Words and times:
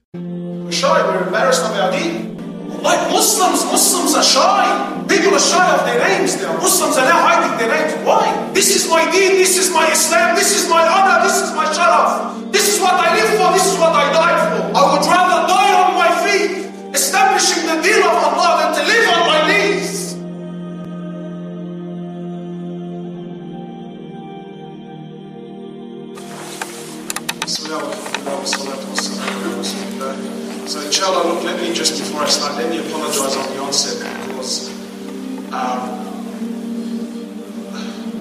shy, 0.69 1.01
we're 1.07 1.27
embarrassed 1.27 1.63
of 1.63 1.71
our 1.79 1.91
deen. 1.93 2.35
Like 2.83 3.09
Muslims, 3.09 3.63
Muslims 3.71 4.15
are 4.15 4.23
shy. 4.23 5.05
People 5.07 5.33
are 5.33 5.39
shy 5.39 5.75
of 5.79 5.85
their 5.85 5.99
names 6.09 6.35
now. 6.41 6.57
Muslims 6.57 6.97
are 6.97 7.05
now 7.07 7.21
hiding 7.25 7.57
their 7.57 7.69
names. 7.71 7.93
Why? 8.05 8.51
This 8.51 8.75
is 8.75 8.89
my 8.89 9.09
deen, 9.11 9.37
this 9.37 9.57
is 9.57 9.71
my 9.71 9.89
Islam, 9.89 10.35
this 10.35 10.61
is 10.61 10.67
my 10.69 10.85
honor, 10.85 11.21
this 11.23 11.41
is 11.41 11.53
my 11.55 11.67
sharaf. 11.71 12.51
This 12.51 12.67
is 12.67 12.81
what 12.81 12.95
I 12.95 13.15
live 13.15 13.29
for, 13.39 13.53
this 13.53 13.65
is 13.71 13.77
what 13.79 13.93
I 13.95 14.11
die 14.11 14.37
for. 14.43 14.59
I 14.75 14.81
would 14.91 15.05
rather 15.07 15.28
establishing 17.19 17.65
the 17.67 17.81
deen 17.81 18.01
of 18.01 18.11
Allah 18.11 18.51
than 18.63 18.79
to 18.79 18.83
live 18.87 19.09
on 19.09 19.27
my 19.27 19.39
knees. 19.47 19.99
So 30.69 30.79
inshallah, 30.81 31.27
look, 31.27 31.43
let 31.43 31.59
me 31.59 31.73
just 31.73 31.99
before 31.99 32.21
I 32.21 32.29
start, 32.29 32.55
let 32.55 32.69
me 32.69 32.77
apologize 32.77 33.35
on 33.35 33.53
the 33.53 33.61
onset 33.61 34.27
because 34.27 34.69
um, 35.51 35.89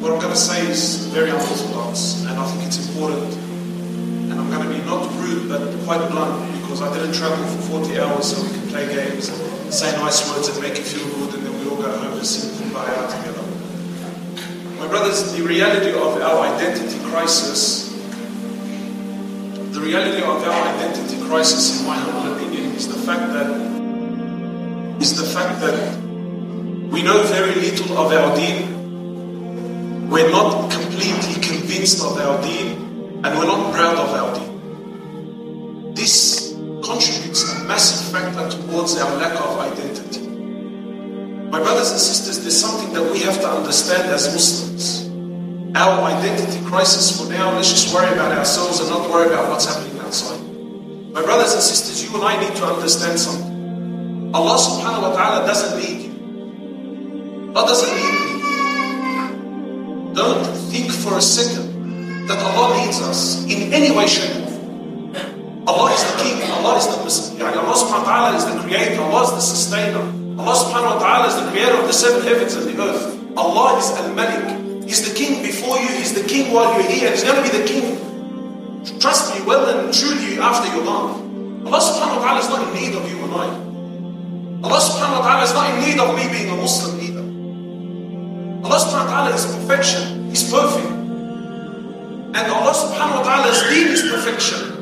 what 0.00 0.12
I'm 0.12 0.18
going 0.18 0.32
to 0.32 0.36
say 0.36 0.66
is 0.66 1.06
very 1.08 1.30
unorthodox 1.30 2.24
and 2.24 2.38
I 2.38 2.46
think 2.46 2.66
it's 2.66 2.88
important. 2.88 3.34
And 4.30 4.32
I'm 4.32 4.50
going 4.50 4.66
to 4.66 4.74
be 4.74 4.84
not 4.86 5.06
rude 5.20 5.48
but 5.48 5.60
quite 5.84 6.08
blunt 6.10 6.52
because 6.62 6.82
I 6.82 6.92
didn't 6.94 7.14
travel 7.14 7.44
for 7.46 7.84
40 7.84 8.00
hours 8.00 8.34
so 8.34 8.42
we 8.42 8.57
play 8.70 8.86
games 8.86 9.30
say 9.74 9.90
nice 9.96 10.28
words 10.30 10.48
and 10.48 10.60
make 10.62 10.76
you 10.76 10.84
feel 10.84 11.06
good 11.18 11.34
and 11.34 11.46
then 11.46 11.52
we 11.60 11.70
all 11.70 11.76
go 11.76 11.90
home 11.90 12.16
and 12.16 12.26
sing 12.26 12.50
Kumbaya 12.56 13.08
together. 13.10 13.44
My 14.78 14.88
brothers, 14.88 15.32
the 15.36 15.42
reality 15.42 15.92
of 15.92 16.20
our 16.22 16.46
identity 16.54 16.98
crisis 17.10 17.88
the 19.78 19.84
reality 19.84 20.22
of 20.22 20.42
our 20.42 20.74
identity 20.74 21.20
crisis, 21.28 21.80
in 21.80 21.86
my 21.86 21.94
humble 21.94 22.34
opinion, 22.34 22.74
is 22.74 22.88
the 22.88 22.98
fact 23.06 23.32
that 23.32 23.48
is 25.00 25.16
the 25.16 25.24
fact 25.24 25.60
that 25.60 25.78
we 26.90 27.02
know 27.02 27.22
very 27.24 27.54
little 27.54 27.96
of 27.96 28.10
our 28.12 28.34
deen. 28.34 30.08
We're 30.10 30.30
not 30.30 30.72
completely 30.72 31.34
convinced 31.40 32.02
of 32.02 32.16
our 32.18 32.42
deen, 32.42 33.22
and 33.22 33.38
we're 33.38 33.46
not 33.46 33.72
proud 33.72 33.96
of 33.98 34.10
our 34.18 34.34
deen. 34.34 35.94
This 35.94 36.54
contributes 36.82 37.44
a 37.52 37.64
massive 37.64 37.97
towards 38.88 39.02
our 39.02 39.16
lack 39.16 39.34
of 39.40 39.58
identity. 39.58 40.28
My 41.50 41.58
brothers 41.60 41.90
and 41.90 42.00
sisters, 42.00 42.40
there's 42.40 42.58
something 42.58 42.92
that 42.94 43.12
we 43.12 43.20
have 43.20 43.40
to 43.40 43.48
understand 43.48 44.10
as 44.10 44.32
Muslims 44.32 45.08
our 45.74 46.02
identity 46.04 46.64
crisis 46.64 47.20
for 47.20 47.28
now, 47.30 47.54
let's 47.54 47.68
just 47.70 47.94
worry 47.94 48.10
about 48.12 48.32
ourselves 48.32 48.80
and 48.80 48.88
not 48.88 49.10
worry 49.10 49.26
about 49.26 49.50
what's 49.50 49.66
happening 49.66 50.00
outside. 50.00 50.40
My 51.12 51.22
brothers 51.22 51.52
and 51.52 51.62
sisters, 51.62 52.02
you 52.02 52.14
and 52.16 52.24
I 52.24 52.40
need 52.40 52.56
to 52.56 52.64
understand 52.64 53.20
something. 53.20 54.32
Allah 54.34 54.56
subhanahu 54.56 55.02
wa 55.02 55.12
ta'ala 55.12 55.46
doesn't 55.46 55.78
need 55.78 56.08
you. 56.08 57.52
Allah 57.54 57.68
doesn't 57.68 57.94
need 57.94 58.14
me. 58.24 58.32
Don't 60.14 60.44
think 60.72 60.90
for 60.90 61.18
a 61.18 61.22
second 61.22 62.26
that 62.28 62.38
Allah 62.38 62.84
needs 62.84 63.00
us 63.02 63.44
in 63.44 63.70
any 63.72 63.94
way, 63.94 64.06
shape. 64.08 64.47
Allah 65.68 65.92
is 65.92 66.00
the 66.00 66.16
king, 66.24 66.40
Allah 66.48 66.80
is 66.80 66.86
the 66.88 66.96
Allah 67.44 67.76
subhanahu 67.76 68.00
wa 68.00 68.08
ta'ala 68.08 68.36
is 68.40 68.44
the 68.48 68.56
creator, 68.64 69.04
Allah 69.04 69.28
is 69.28 69.32
the 69.36 69.44
sustainer. 69.44 70.00
Allah 70.40 70.56
subhanahu 70.56 70.96
wa 70.96 70.98
ta'ala 70.98 71.28
is 71.28 71.36
the 71.36 71.50
creator 71.52 71.76
of 71.76 71.84
the 71.84 71.92
seven 71.92 72.24
heavens 72.24 72.56
and 72.56 72.72
the 72.72 72.76
earth. 72.80 73.04
Allah 73.36 73.76
is 73.76 73.92
al-Malik. 74.00 74.88
He's 74.88 75.04
the 75.04 75.12
king 75.12 75.44
before 75.44 75.76
you, 75.76 75.92
he's 76.00 76.16
the 76.16 76.24
king 76.24 76.56
while 76.56 76.72
you're 76.72 76.88
here, 76.88 77.12
he's 77.12 77.20
going 77.20 77.36
to 77.36 77.44
be 77.44 77.52
the 77.52 77.68
king. 77.68 78.00
Trust 78.96 79.36
me, 79.36 79.44
well 79.44 79.68
and 79.68 79.92
truly 79.92 80.40
after 80.40 80.72
you're 80.72 80.88
gone. 80.88 81.68
Allah 81.68 81.80
subhanahu 81.84 82.16
wa 82.16 82.24
ta'ala 82.24 82.40
is 82.40 82.48
not 82.48 82.64
in 82.64 82.72
need 82.72 82.96
of 82.96 83.04
you 83.04 83.20
and 83.28 83.32
I. 83.36 83.48
Allah 84.64 84.80
subhanahu 84.80 85.20
wa 85.20 85.24
ta'ala 85.28 85.44
is 85.44 85.52
not 85.52 85.68
in 85.68 85.76
need 85.84 86.00
of 86.00 86.16
me 86.16 86.24
being 86.32 86.48
a 86.48 86.56
Muslim 86.56 86.96
either. 86.96 87.26
Allah 88.64 88.78
subhanahu 88.80 89.04
wa 89.04 89.12
ta'ala 89.12 89.36
is 89.36 89.44
perfection, 89.44 90.32
He's 90.32 90.48
perfect. 90.48 90.88
And 90.88 92.44
Allah 92.56 92.72
subhanahu 92.72 93.20
wa 93.20 93.24
ta'ala's 93.28 93.60
deen 93.68 93.92
is 93.92 94.00
perfection. 94.08 94.77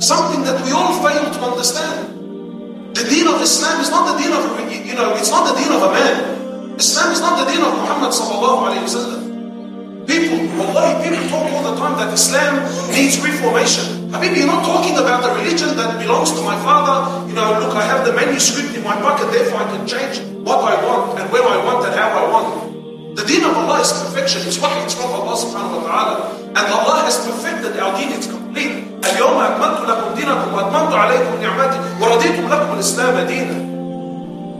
Something 0.00 0.40
that 0.48 0.56
we 0.64 0.72
all 0.72 0.96
fail 1.04 1.28
to 1.28 1.40
understand. 1.44 2.96
The 2.96 3.04
deen 3.04 3.28
of 3.28 3.36
Islam 3.44 3.84
is 3.84 3.90
not 3.90 4.08
the 4.08 4.16
deen 4.16 4.32
of, 4.32 4.48
you 4.72 4.96
know, 4.96 5.12
it's 5.12 5.28
not 5.28 5.44
the 5.44 5.60
deen 5.60 5.68
of 5.70 5.82
a 5.84 5.92
man. 5.92 6.74
Islam 6.80 7.12
is 7.12 7.20
not 7.20 7.36
the 7.36 7.52
deen 7.52 7.60
of 7.60 7.76
Muhammad 7.76 8.08
sallallahu 8.08 8.72
alayhi 8.72 8.88
wa. 8.88 9.20
People, 10.08 10.40
wallahi, 10.56 11.04
people 11.04 11.20
talk 11.28 11.44
all 11.52 11.64
the 11.68 11.76
time 11.76 12.00
that 12.00 12.08
Islam 12.16 12.64
needs 12.96 13.20
reformation. 13.20 14.08
Habibi, 14.08 14.40
you're 14.40 14.48
not 14.48 14.64
talking 14.64 14.96
about 14.96 15.20
the 15.20 15.36
religion 15.36 15.76
that 15.76 16.00
belongs 16.00 16.32
to 16.32 16.40
my 16.48 16.56
father. 16.64 17.28
You 17.28 17.36
know, 17.36 17.60
look, 17.60 17.76
I 17.76 17.84
have 17.84 18.08
the 18.08 18.16
manuscript 18.16 18.74
in 18.74 18.82
my 18.82 18.96
pocket, 19.04 19.28
therefore 19.30 19.60
I 19.60 19.68
can 19.68 19.84
change 19.86 20.24
what 20.40 20.64
I 20.64 20.80
want 20.80 21.20
and 21.20 21.30
when 21.30 21.44
I 21.44 21.60
want 21.62 21.84
and 21.84 21.92
how 21.92 22.08
I 22.08 22.24
want. 22.24 23.16
The 23.20 23.24
deen 23.28 23.44
of 23.44 23.52
Allah 23.52 23.84
is 23.84 23.92
perfection. 23.92 24.48
It's 24.48 24.56
what 24.56 24.72
it's 24.80 24.96
from 24.96 25.12
Allah 25.12 25.36
subhanahu 25.36 25.84
wa 25.84 25.84
ta'ala. 25.84 26.14
And 26.56 26.64
Allah 26.72 27.04
has 27.04 27.20
perfected 27.28 27.76
our 27.76 27.92
deen, 28.00 28.16
it's 28.16 28.39
complete. 28.49 28.85
اليوم 29.05 29.37
أكملت 29.39 29.89
لكم 29.89 30.15
دينكم 30.15 30.53
وأتممت 30.53 30.93
عليكم 30.93 31.41
نعمتي 31.41 31.79
ورضيت 32.01 32.39
لكم 32.39 32.73
الإسلام 32.73 33.27
دينا. 33.27 33.57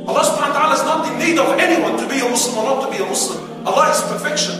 Allah 0.05 0.21
subhanahu 0.21 0.53
wa 0.53 0.57
ta'ala 0.61 0.73
is 0.77 0.85
not 0.85 1.01
in 1.09 1.17
need 1.17 1.37
of 1.41 1.49
anyone 1.57 1.97
to 1.97 2.05
be 2.05 2.21
a 2.21 2.29
Muslim 2.29 2.61
or 2.61 2.65
not 2.69 2.79
to 2.85 2.89
be 2.93 3.01
a 3.01 3.07
Muslim. 3.09 3.41
Allah 3.65 3.89
is 3.89 4.01
perfection. 4.05 4.53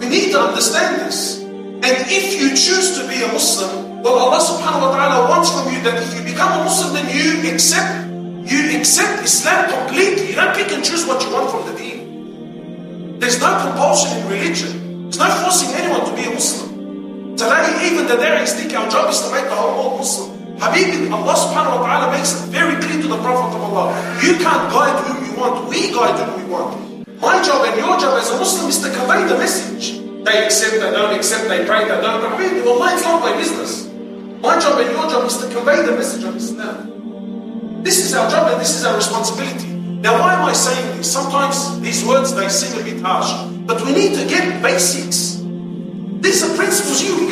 We 0.00 0.08
need 0.08 0.32
to 0.32 0.40
understand 0.40 1.04
this. 1.04 1.44
And 1.84 1.94
if 2.08 2.40
you 2.40 2.56
choose 2.56 2.96
to 2.96 3.04
be 3.04 3.20
a 3.20 3.28
Muslim, 3.28 4.00
well, 4.00 4.16
Allah 4.16 4.40
subhanahu 4.40 4.88
wa 4.88 4.90
ta'ala 4.96 5.28
wants 5.28 5.52
from 5.52 5.68
you 5.68 5.84
that 5.84 6.00
if 6.00 6.16
you 6.16 6.24
become 6.24 6.56
a 6.56 6.64
Muslim, 6.64 6.96
then 6.96 7.04
you 7.12 7.52
accept 7.52 8.08
you 8.48 8.78
accept 8.78 9.24
Islam 9.24 9.68
completely. 9.68 10.30
You 10.30 10.36
don't 10.36 10.54
pick 10.56 10.72
and 10.72 10.80
choose 10.80 11.04
what 11.04 11.20
you 11.20 11.30
want 11.34 11.50
from 11.50 11.66
the 11.68 11.74
deen. 11.76 13.18
There's 13.18 13.40
no 13.40 13.50
compulsion 13.60 14.16
in 14.16 14.24
religion. 14.30 14.72
There's 15.10 15.18
no 15.18 15.28
forcing 15.44 15.74
anyone 15.76 16.06
to 16.06 16.14
be 16.16 16.24
a 16.24 16.32
Muslim. 16.32 16.69
Even 17.41 18.05
the 18.05 18.17
Dari 18.17 18.45
stick, 18.45 18.77
our 18.77 18.87
job 18.89 19.09
is 19.09 19.19
to 19.21 19.31
make 19.31 19.45
the 19.49 19.55
whole 19.55 19.73
world 19.73 19.99
Muslim. 19.99 20.29
Habibi, 20.61 21.09
Allah 21.09 21.33
subhanahu 21.33 21.81
wa 21.81 21.85
ta'ala 21.89 22.13
makes 22.13 22.37
it 22.37 22.53
very 22.53 22.77
clear 22.77 23.01
to 23.01 23.07
the 23.09 23.17
Prophet 23.17 23.57
of 23.57 23.61
Allah. 23.65 23.89
You 24.21 24.37
can't 24.37 24.69
guide 24.69 24.93
whom 25.09 25.17
you 25.25 25.33
want. 25.33 25.65
We 25.65 25.89
guide 25.89 26.21
whom 26.21 26.37
we 26.37 26.45
want. 26.45 26.77
My 27.17 27.41
job 27.41 27.65
and 27.65 27.73
your 27.81 27.97
job 27.97 28.13
as 28.21 28.29
a 28.29 28.37
Muslim 28.37 28.69
is 28.69 28.77
to 28.85 28.93
convey 28.93 29.25
the 29.25 29.37
message. 29.41 30.05
They 30.21 30.45
accept, 30.45 30.77
they 30.85 30.91
don't 30.93 31.17
accept, 31.17 31.49
they 31.49 31.65
pray, 31.65 31.89
they 31.89 31.97
don't. 31.97 32.21
Habibi, 32.21 32.61
Allah, 32.61 32.93
it's 32.93 33.01
not 33.01 33.25
my 33.25 33.33
business. 33.33 33.89
My 34.45 34.61
job 34.61 34.77
and 34.77 34.93
your 34.93 35.09
job 35.09 35.25
is 35.25 35.37
to 35.41 35.49
convey 35.49 35.81
the 35.81 35.97
message 35.97 36.23
of 36.23 36.35
Islam. 36.37 37.81
This 37.81 38.05
is 38.05 38.13
our 38.13 38.29
job 38.29 38.51
and 38.53 38.61
this 38.61 38.77
is 38.77 38.85
our 38.85 38.95
responsibility. 38.95 39.65
Now, 40.05 40.21
why 40.21 40.33
am 40.37 40.45
I 40.45 40.53
saying 40.53 40.97
this? 40.97 41.11
Sometimes 41.11 41.81
these 41.81 42.05
words 42.05 42.33
they 42.37 42.49
seem 42.49 42.77
a 42.79 42.83
bit 42.85 43.01
harsh, 43.01 43.33
but 43.65 43.81
we 43.81 43.93
need 43.93 44.13
to 44.13 44.29
get 44.29 44.61
basics. 44.61 45.41
These 46.21 46.43
are 46.45 46.55
principles 46.55 47.01
you, 47.01 47.30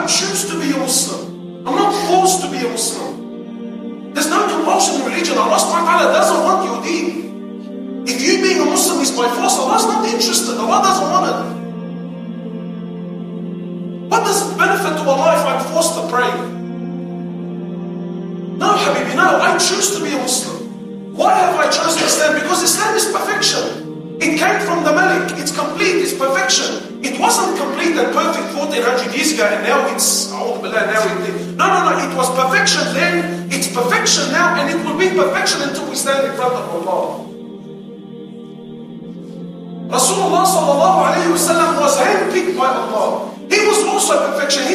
I 0.00 0.06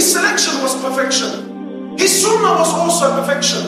His 0.05 0.13
selection 0.13 0.61
was 0.61 0.79
perfection. 0.83 1.97
His 1.97 2.21
sunnah 2.21 2.59
was 2.61 2.71
also 2.77 3.19
perfection. 3.19 3.63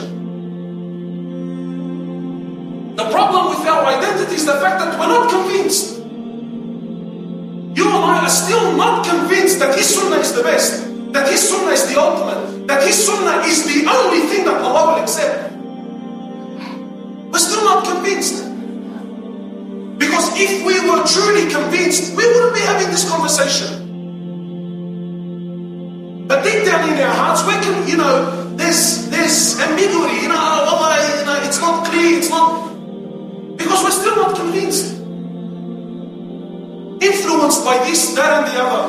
The 2.95 3.09
problem 3.09 3.49
with 3.49 3.67
our 3.67 3.83
identity 3.87 4.35
is 4.35 4.45
the 4.45 4.53
fact 4.61 4.77
that 4.77 4.99
we're 4.99 5.07
not 5.07 5.31
convinced. 5.31 5.97
You 5.97 7.87
and 7.89 8.05
I 8.05 8.21
are 8.21 8.29
still 8.29 8.77
not 8.77 9.03
convinced 9.03 9.57
that 9.57 9.73
his 9.75 9.89
sunnah 9.89 10.17
is 10.17 10.33
the 10.33 10.43
best. 10.43 10.85
that 11.13 11.27
his 11.27 11.41
sunnah 11.41 11.71
is 11.71 11.91
the 11.91 11.99
ultimate, 11.99 12.67
that 12.67 12.85
his 12.85 12.93
sunnah 12.93 13.41
is 13.47 13.65
the 13.65 13.89
only 13.89 14.27
thing 14.29 14.45
that 14.45 14.61
Allah 14.61 14.93
will 14.93 15.01
accept. 15.01 15.51
We're 17.33 17.39
still 17.39 17.65
not 17.65 17.83
convinced. 17.83 18.45
Because 19.97 20.29
if 20.37 20.61
we 20.61 20.77
were 20.85 21.01
truly 21.01 21.49
convinced, 21.49 22.15
we 22.15 22.27
wouldn't 22.27 22.53
be 22.53 22.61
having 22.61 22.91
this 22.93 23.09
conversation. 23.09 23.76
But 26.37 26.45
deep 26.45 26.65
down 26.65 26.87
in 26.87 26.95
their 26.95 27.09
hearts, 27.09 27.41
we 27.49 27.53
can, 27.65 27.87
you 27.89 27.97
know, 27.97 28.53
there's 28.53 29.09
there's 29.09 29.59
ambiguity, 29.59 30.21
you 30.21 30.29
know, 30.29 30.37
oh, 30.37 30.69
Allah, 30.69 30.93
you 31.17 31.25
know, 31.25 31.41
it's 31.41 31.59
not 31.59 31.83
clear, 31.87 32.19
it's 32.19 32.29
not 32.29 32.77
because 33.57 33.83
we're 33.83 33.89
still 33.89 34.15
not 34.17 34.35
convinced. 34.35 35.01
Influenced 37.01 37.65
by 37.65 37.81
this, 37.89 38.13
that, 38.13 38.29
and 38.37 38.45
the 38.53 38.61
other. 38.61 38.85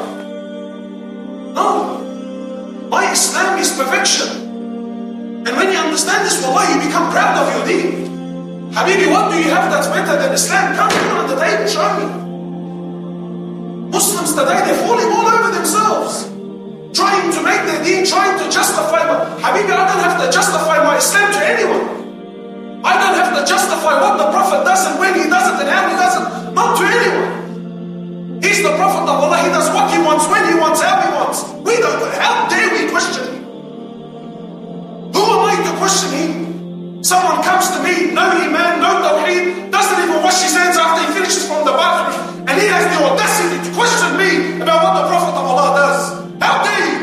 No. 1.56 2.88
My 2.90 3.12
Islam 3.12 3.58
is 3.58 3.72
perfection. 3.72 4.28
And 5.48 5.56
when 5.56 5.72
you 5.72 5.78
understand 5.78 6.26
this, 6.26 6.44
wallah, 6.44 6.68
you 6.68 6.84
become 6.84 7.10
proud 7.10 7.32
of 7.40 7.48
your 7.56 7.64
deen. 7.64 8.12
Habibi, 8.76 9.08
what 9.10 9.32
do 9.32 9.38
you 9.40 9.48
have 9.48 9.72
that's 9.72 9.88
better 9.88 10.20
than 10.20 10.34
Islam? 10.34 10.76
Come 10.76 10.90
here 10.90 11.16
on 11.16 11.28
the 11.30 11.36
day 11.36 11.56
and 11.56 11.70
show 11.70 11.88
me. 11.96 12.04
Muslims 13.88 14.34
today, 14.34 14.60
they're 14.68 14.84
falling 14.84 15.10
all 15.16 15.28
over 15.32 15.50
themselves. 15.56 16.27
Trying 16.98 17.30
to 17.30 17.42
make 17.46 17.62
their 17.62 17.78
deen, 17.86 18.02
trying 18.02 18.34
to 18.42 18.50
justify 18.50 19.06
what. 19.06 19.38
Habibi, 19.38 19.70
I 19.70 19.86
don't 19.86 20.02
have 20.02 20.18
to 20.18 20.26
justify 20.34 20.82
my 20.82 20.98
Islam 20.98 21.30
to 21.30 21.38
anyone. 21.46 21.84
I 22.82 22.98
don't 22.98 23.14
have 23.14 23.38
to 23.38 23.46
justify 23.46 24.02
what 24.02 24.18
the 24.18 24.26
Prophet 24.34 24.66
does 24.66 24.82
and 24.82 24.98
when 24.98 25.14
he 25.14 25.30
does 25.30 25.46
it 25.46 25.62
and 25.62 25.70
how 25.70 25.86
he 25.86 25.94
does 25.94 26.14
it. 26.18 26.26
Not 26.58 26.74
to 26.74 26.82
anyone. 26.82 28.42
He's 28.42 28.66
the 28.66 28.74
Prophet 28.74 29.06
of 29.06 29.14
Allah. 29.14 29.38
He 29.46 29.50
does 29.54 29.70
what 29.70 29.94
he 29.94 30.02
wants, 30.02 30.26
when 30.26 30.42
he 30.50 30.58
wants, 30.58 30.82
how 30.82 30.98
he 30.98 31.10
wants. 31.14 31.46
We 31.62 31.78
don't. 31.78 32.02
How 32.18 32.50
dare 32.50 32.66
we 32.66 32.90
question 32.90 33.30
him? 33.30 33.46
Who 35.14 35.22
am 35.22 35.42
I 35.46 35.54
to 35.54 35.72
question 35.78 36.10
him? 36.18 37.04
Someone 37.06 37.46
comes 37.46 37.70
to 37.78 37.82
me, 37.86 38.10
no 38.10 38.26
iman, 38.26 38.82
no 38.82 38.90
tawheed, 39.06 39.70
doesn't 39.70 39.98
even 40.02 40.18
wash 40.18 40.42
his 40.42 40.50
hands 40.50 40.74
after 40.74 41.06
he 41.06 41.14
finishes 41.14 41.46
from 41.46 41.62
the 41.62 41.78
bathroom, 41.78 42.42
and 42.42 42.58
he 42.58 42.66
has 42.66 42.90
the 42.90 42.98
audacity 43.06 43.54
to 43.62 43.70
question 43.78 44.18
me 44.18 44.58
about 44.58 44.82
what 44.82 44.94
the 44.98 45.06
Prophet 45.06 45.38
of 45.38 45.46
Allah 45.46 45.78
does. 45.78 46.17
How 46.40 46.62
dare? 46.62 47.02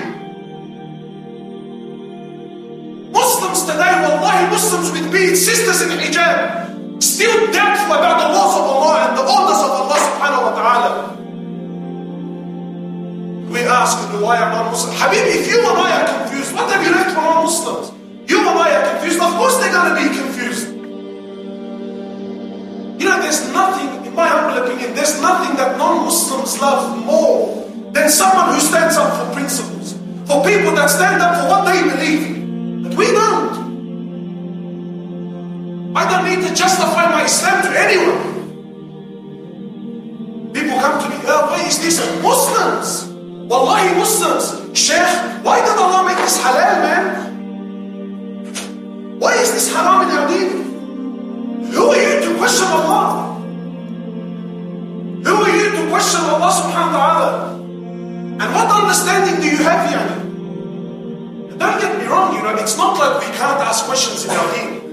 Muslims 3.12 3.62
today, 3.64 3.94
wallahi, 4.04 4.50
Muslims 4.52 4.92
with 4.92 5.12
beads, 5.12 5.44
sisters 5.46 5.82
in 5.82 5.90
hijab, 5.98 7.04
still 7.04 7.52
doubtful 7.52 7.96
about 7.96 8.20
the 8.20 8.30
laws 8.32 8.56
of 8.56 8.64
Allah 8.64 8.96
and 9.08 9.18
the 9.18 9.24
orders 9.24 9.62
of 9.64 9.72
Allah 9.72 9.98
subhanahu 10.00 10.44
wa 10.48 10.54
ta'ala. 10.56 10.92
We 13.52 13.60
ask, 13.62 13.98
why 14.22 14.38
am 14.38 14.52
I 14.56 14.72
Muslim? 14.72 14.96
Habibi, 14.96 15.32
if 15.36 15.48
you 15.48 15.60
and 15.60 15.78
I 15.78 16.02
are 16.02 16.08
confused, 16.20 16.54
what 16.56 16.72
have 16.72 16.84
you 16.86 16.92
left 16.92 17.12
from 17.12 17.24
non-Muslims? 17.24 17.92
You 18.30 18.40
and 18.40 18.58
I 18.60 18.72
are 18.76 18.86
confused. 18.92 19.20
Of 19.22 19.32
course 19.36 19.58
they're 19.60 19.72
going 19.72 19.96
to 19.96 20.00
be 20.00 20.08
confused. 20.16 20.68
You 23.00 23.06
know, 23.12 23.20
there's 23.22 23.48
nothing, 23.54 24.06
in 24.06 24.16
my 24.16 24.28
humble 24.28 24.64
opinion, 24.64 24.96
there's 24.96 25.22
nothing 25.22 25.56
that 25.58 25.78
non-Muslims 25.78 26.60
love 26.60 27.06
more 27.06 27.65
than 27.96 28.10
someone 28.10 28.54
who 28.54 28.60
stands 28.60 28.98
up 28.98 29.10
for 29.16 29.34
principles. 29.34 29.94
For 30.28 30.44
people 30.44 30.76
that 30.76 30.90
stand 30.90 31.22
up 31.22 31.40
for 31.40 31.48
what 31.48 31.64
they 31.64 31.82
believe 31.82 32.28
in. 32.28 32.84
But 32.84 32.94
we 32.96 33.06
don't. 33.08 33.56
I 35.96 36.04
don't 36.12 36.26
need 36.30 36.46
to 36.46 36.54
justify 36.54 37.10
my 37.10 37.24
Islam 37.24 37.64
to 37.64 37.72
anyone. 37.80 38.36
People 40.52 40.78
come 40.78 41.02
to 41.02 41.10
me, 41.10 41.16
oh, 41.24 41.48
why 41.50 41.64
is 41.66 41.80
this? 41.80 42.00
Muslims! 42.22 43.08
Wallahi, 43.50 43.96
Muslims! 43.96 44.78
Sheikh, 44.78 45.08
why 45.44 45.62
did 45.64 45.78
Allah 45.80 46.04
make 46.06 46.18
this 46.18 46.38
halal, 46.38 46.82
man? 46.84 47.06
Why 49.20 49.36
is 49.36 49.54
this 49.54 49.72
haram 49.74 50.10
in 50.10 50.16
our 50.18 50.28
deen? 50.28 50.65
Understanding 58.86 59.42
do 59.42 59.48
you 59.50 59.58
have 59.66 59.90
here? 59.90 60.08
Don't 61.58 61.82
get 61.82 61.98
me 61.98 62.06
wrong, 62.06 62.36
you 62.36 62.44
know, 62.44 62.54
it's 62.56 62.78
not 62.78 63.00
like 63.00 63.26
we 63.26 63.30
can't 63.34 63.60
ask 63.66 63.86
questions 63.86 64.26
in 64.26 64.32
our 64.32 64.48
deen. 64.54 64.86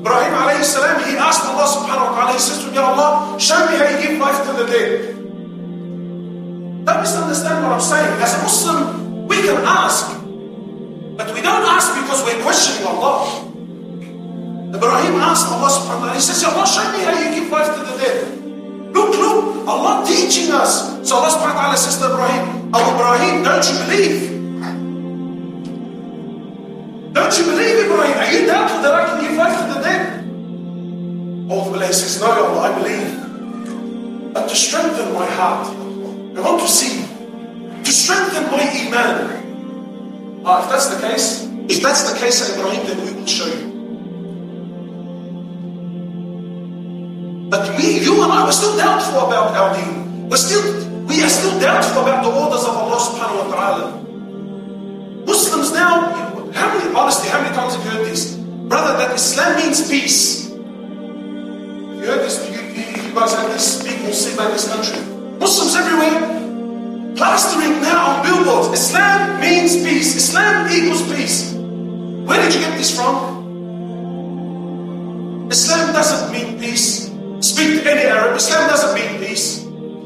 Ibrahim 0.00 0.34
alayhi 0.38 0.64
salam, 0.64 1.02
he 1.04 1.16
asked 1.18 1.44
Allah 1.44 1.66
subhanahu 1.66 2.08
wa 2.08 2.16
ta'ala, 2.16 2.32
he 2.32 2.38
says 2.38 2.64
to 2.64 2.70
me, 2.70 2.78
Allah, 2.78 3.36
show 3.38 3.58
me 3.68 3.76
how 3.76 3.90
you 3.90 3.98
give 4.00 4.16
life 4.22 4.40
to 4.46 4.52
the 4.56 4.64
dead. 4.70 5.12
Don't 6.86 7.02
misunderstand 7.02 7.66
what 7.66 7.74
I'm 7.74 7.82
saying. 7.82 8.06
As 8.22 8.38
a 8.38 8.42
Muslim, 8.46 9.26
we 9.26 9.42
can 9.42 9.58
ask. 9.66 10.14
But 11.18 11.34
we 11.34 11.42
don't 11.42 11.66
ask 11.66 11.90
because 11.98 12.22
we're 12.22 12.40
questioning 12.46 12.86
Allah. 12.86 13.50
Ibrahim 14.70 15.18
asked 15.18 15.50
Allah 15.50 15.74
subhanahu 15.74 16.06
wa 16.06 16.14
ta'ala, 16.14 16.14
he 16.14 16.22
says, 16.22 16.38
Allah, 16.46 16.64
show 16.64 16.86
me 16.94 17.02
how 17.02 17.18
you 17.18 17.34
give 17.34 17.50
life 17.50 17.74
to 17.74 17.82
the 17.82 17.94
dead. 17.98 18.45
Look, 18.92 19.10
look, 19.16 19.66
Allah 19.66 20.04
teaching 20.06 20.52
us. 20.52 20.94
So 21.08 21.16
Allah 21.16 21.30
subhanahu 21.30 21.54
wa 21.54 21.62
ta'ala 21.70 21.76
says 21.76 21.98
to 21.98 22.10
Ibrahim, 22.10 22.70
Oh 22.74 22.84
Ibrahim, 22.94 23.42
don't 23.42 23.64
you 23.66 23.76
believe? 23.86 24.36
Don't 27.16 27.32
you 27.38 27.44
believe, 27.44 27.76
Ibrahim? 27.86 28.16
Are 28.18 28.30
you 28.30 28.46
doubtful 28.46 28.82
that 28.82 28.94
I 28.94 29.06
can 29.08 29.24
give 29.24 29.36
life 29.36 29.56
to 29.56 29.74
the 29.74 29.80
dead? 29.80 30.24
Oh, 31.48 31.72
the 31.72 31.92
says, 31.92 32.20
No, 32.20 32.26
Allah, 32.26 32.68
I 32.68 32.78
believe. 32.78 34.34
But 34.34 34.48
to 34.48 34.54
strengthen 34.56 35.14
my 35.14 35.24
heart, 35.24 35.66
I 36.36 36.40
want 36.40 36.60
to 36.60 36.68
see, 36.68 37.06
to 37.82 37.90
strengthen 37.90 38.44
my 38.52 38.60
iman. 38.60 40.42
Ah, 40.44 40.62
if 40.64 40.70
that's 40.70 40.88
the 40.94 41.00
case, 41.00 41.48
if 41.70 41.82
that's 41.82 42.12
the 42.12 42.18
case, 42.18 42.52
Ibrahim, 42.52 42.86
then 42.86 42.98
we 43.06 43.12
will 43.18 43.26
show 43.26 43.46
you. 43.46 43.65
But 47.56 47.72
we, 47.78 48.04
you 48.04 48.22
and 48.22 48.30
I, 48.30 48.44
we're 48.44 48.52
still 48.52 48.76
doubtful 48.76 49.16
about 49.16 49.56
our 49.56 49.72
deen. 49.72 50.28
We're 50.28 50.36
still, 50.36 50.60
we 51.08 51.22
are 51.22 51.28
still 51.32 51.58
doubtful 51.58 52.02
about 52.02 52.20
the 52.22 52.28
orders 52.28 52.68
of 52.68 52.76
Allah 52.76 53.00
subhanahu 53.00 53.48
wa 53.48 53.48
ta'ala. 53.48 53.84
Muslims 55.24 55.72
now, 55.72 56.52
how 56.52 56.76
many, 56.76 56.92
honestly, 56.92 57.32
how 57.32 57.40
many 57.40 57.56
times 57.56 57.72
have 57.74 57.82
you 57.82 57.96
heard 57.96 58.04
this? 58.04 58.36
Brother, 58.68 58.98
that 59.00 59.16
Islam 59.16 59.56
means 59.56 59.88
peace. 59.88 60.52
You 60.52 62.04
heard 62.04 62.28
this? 62.28 62.44
You, 62.44 62.60
you, 62.76 63.08
you 63.08 63.14
guys 63.16 63.32
have 63.32 63.48
this 63.48 63.80
big 63.80 64.04
musibah 64.04 64.52
in 64.52 64.52
this 64.52 64.68
country. 64.68 65.00
Muslims 65.40 65.80
everywhere, 65.80 67.16
plastering 67.16 67.80
now 67.80 68.20
on 68.20 68.22
billboards. 68.22 68.68
Islam 68.76 69.40
means 69.40 69.80
peace. 69.80 70.12
Islam 70.12 70.68
equals 70.68 71.00
peace. 71.08 71.56
Where 71.56 72.36
did 72.36 72.52
you 72.52 72.60
get 72.60 72.76
this 72.76 72.92
from? 72.92 73.16
Islam 75.48 75.94
doesn't 75.96 76.28
mean 76.36 76.60
peace. 76.60 77.15
Speak 77.40 77.82
to 77.82 77.90
any 77.90 78.08
Arab. 78.08 78.36
Islam 78.36 78.68
doesn't 78.68 78.94
mean 78.94 79.20
peace. 79.20 79.64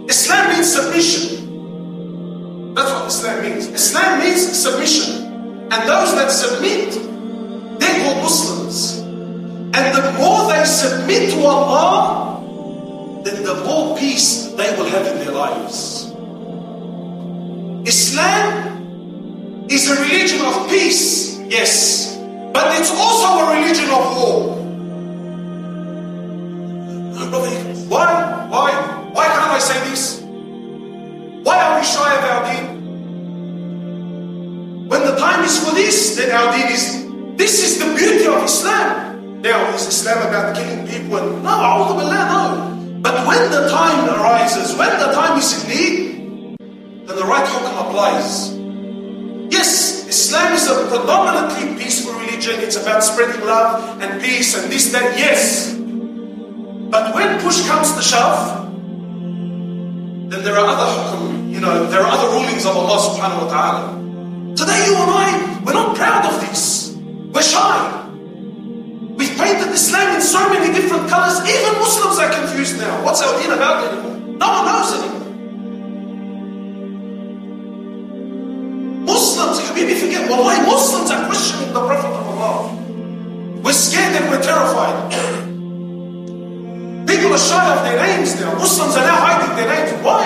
Islam 0.08 0.50
means 0.50 0.72
submission. 0.72 2.74
That's 2.74 2.90
what 2.92 3.06
Islam 3.06 3.42
means. 3.42 3.66
Islam 3.68 4.20
means 4.20 4.40
submission. 4.40 5.26
And 5.70 5.88
those 5.88 6.14
that 6.16 6.30
submit, 6.30 6.92
they're 7.78 8.04
called 8.04 8.22
Muslims. 8.22 8.98
And 9.72 9.94
the 9.94 10.12
more 10.18 10.52
they 10.52 10.64
submit 10.64 11.30
to 11.30 11.44
Allah, 11.46 12.42
then 13.24 13.44
the 13.44 13.62
more 13.64 13.96
peace 13.96 14.48
they 14.56 14.74
will 14.76 14.86
have 14.86 15.06
in 15.06 15.18
their 15.18 15.32
lives. 15.32 16.06
Islam 17.86 19.66
is 19.70 19.88
a 19.88 20.02
religion 20.02 20.40
of 20.44 20.68
peace, 20.68 21.38
yes, 21.48 22.16
but 22.52 22.76
it's 22.78 22.90
also 22.90 23.46
a 23.46 23.60
religion 23.60 23.88
of 23.90 24.16
war. 24.16 24.59
Why? 27.30 28.46
Why? 28.50 28.72
Why 29.12 29.26
can't 29.26 29.52
I 29.54 29.58
say 29.58 29.78
this? 29.90 30.20
Why 31.46 31.56
are 31.62 31.78
we 31.78 31.84
shy 31.86 32.10
of 32.18 32.24
our 32.24 32.42
deen? 32.50 32.66
When 34.88 35.02
the 35.06 35.14
time 35.16 35.44
is 35.44 35.58
for 35.64 35.74
this, 35.74 36.16
then 36.16 36.32
our 36.32 36.52
deen 36.56 36.66
is. 36.72 37.06
This 37.36 37.62
is 37.64 37.78
the 37.78 37.94
beauty 37.94 38.26
of 38.26 38.42
Islam. 38.44 39.40
Now, 39.40 39.74
is 39.74 39.86
Islam 39.86 40.28
about 40.28 40.56
killing 40.56 40.86
people? 40.86 41.16
And, 41.16 41.42
no, 41.42 41.94
billah, 41.96 42.24
no. 42.28 43.00
But 43.00 43.26
when 43.26 43.50
the 43.50 43.68
time 43.70 44.10
arises, 44.10 44.76
when 44.76 44.90
the 44.98 45.12
time 45.12 45.38
is 45.38 45.54
in 45.56 45.70
need, 45.70 46.58
then 47.06 47.16
the 47.16 47.24
right 47.24 47.46
hukm 47.46 47.88
applies. 47.88 48.52
Yes, 49.50 50.06
Islam 50.06 50.52
is 50.52 50.68
a 50.68 50.86
predominantly 50.88 51.82
peaceful 51.82 52.12
religion. 52.20 52.60
It's 52.60 52.76
about 52.76 53.02
spreading 53.02 53.40
love 53.46 54.02
and 54.02 54.20
peace 54.20 54.54
and 54.60 54.70
this, 54.70 54.92
that, 54.92 55.16
yes. 55.16 55.79
But 56.90 57.14
when 57.14 57.40
push 57.40 57.66
comes 57.66 57.94
to 57.94 58.02
shove, 58.02 58.66
then 60.30 60.42
there 60.42 60.58
are 60.58 60.66
other 60.66 60.90
hukum, 60.90 61.52
you 61.52 61.60
know, 61.60 61.86
there 61.86 62.00
are 62.02 62.10
other 62.10 62.34
rulings 62.34 62.66
of 62.66 62.76
Allah 62.76 62.98
subhanahu 62.98 63.46
wa 63.46 63.50
ta'ala. 63.50 63.82
Today 64.56 64.86
you 64.90 64.94
and 64.98 65.10
I, 65.10 65.62
we're 65.64 65.72
not 65.72 65.94
proud 65.96 66.26
of 66.26 66.40
this. 66.42 66.96
We're 67.30 67.42
shy. 67.42 67.78
We've 69.14 69.36
painted 69.38 69.70
Islam 69.70 70.16
in 70.16 70.22
so 70.22 70.48
many 70.50 70.74
different 70.74 71.08
colors, 71.08 71.38
even 71.46 71.78
Muslims 71.78 72.18
are 72.18 72.30
confused 72.30 72.78
now. 72.78 73.04
What's 73.04 73.22
our 73.22 73.38
deen 73.40 73.52
about 73.52 73.86
anymore? 73.86 74.16
No 74.38 74.48
one 74.50 74.64
knows 74.66 74.90
anymore. 74.98 75.30
Muslims, 79.06 79.62
you 79.62 79.74
maybe 79.74 79.94
forget, 79.94 80.28
wallahi, 80.28 80.66
Muslims 80.66 81.10
are 81.10 81.26
questioning 81.26 81.72
the 81.72 81.86
Prophet 81.86 82.10
of 82.10 82.26
Allah. 82.34 82.74
We're 83.62 83.72
scared 83.74 84.14
and 84.16 84.30
we're 84.30 84.42
terrified. 84.42 85.49
People 87.20 87.34
are 87.34 87.38
shy 87.38 87.76
of 87.76 87.84
their 87.84 87.98
names 88.06 88.40
now. 88.40 88.54
Muslims 88.54 88.96
are 88.96 89.04
now 89.04 89.16
hiding 89.20 89.54
their 89.54 89.68
names. 89.68 89.92
Why? 90.02 90.24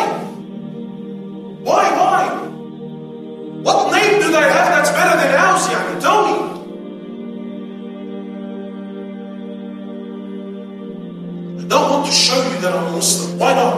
Why, 1.67 1.85
why? 1.99 2.21
What 3.67 3.91
name 3.91 4.21
do 4.23 4.31
they 4.31 4.47
have 4.57 4.69
that's 4.71 4.93
better 4.93 5.17
than 5.19 5.35
ours, 5.35 5.67
Yani? 5.67 6.01
Tell 6.01 6.21
me. 6.23 6.35
I 11.59 11.67
don't 11.67 11.91
want 11.91 12.07
to 12.07 12.13
show 12.13 12.37
you 12.37 12.61
that 12.61 12.73
I'm 12.73 12.87
a 12.87 12.91
Muslim. 12.93 13.39
Why 13.41 13.55
not? 13.55 13.75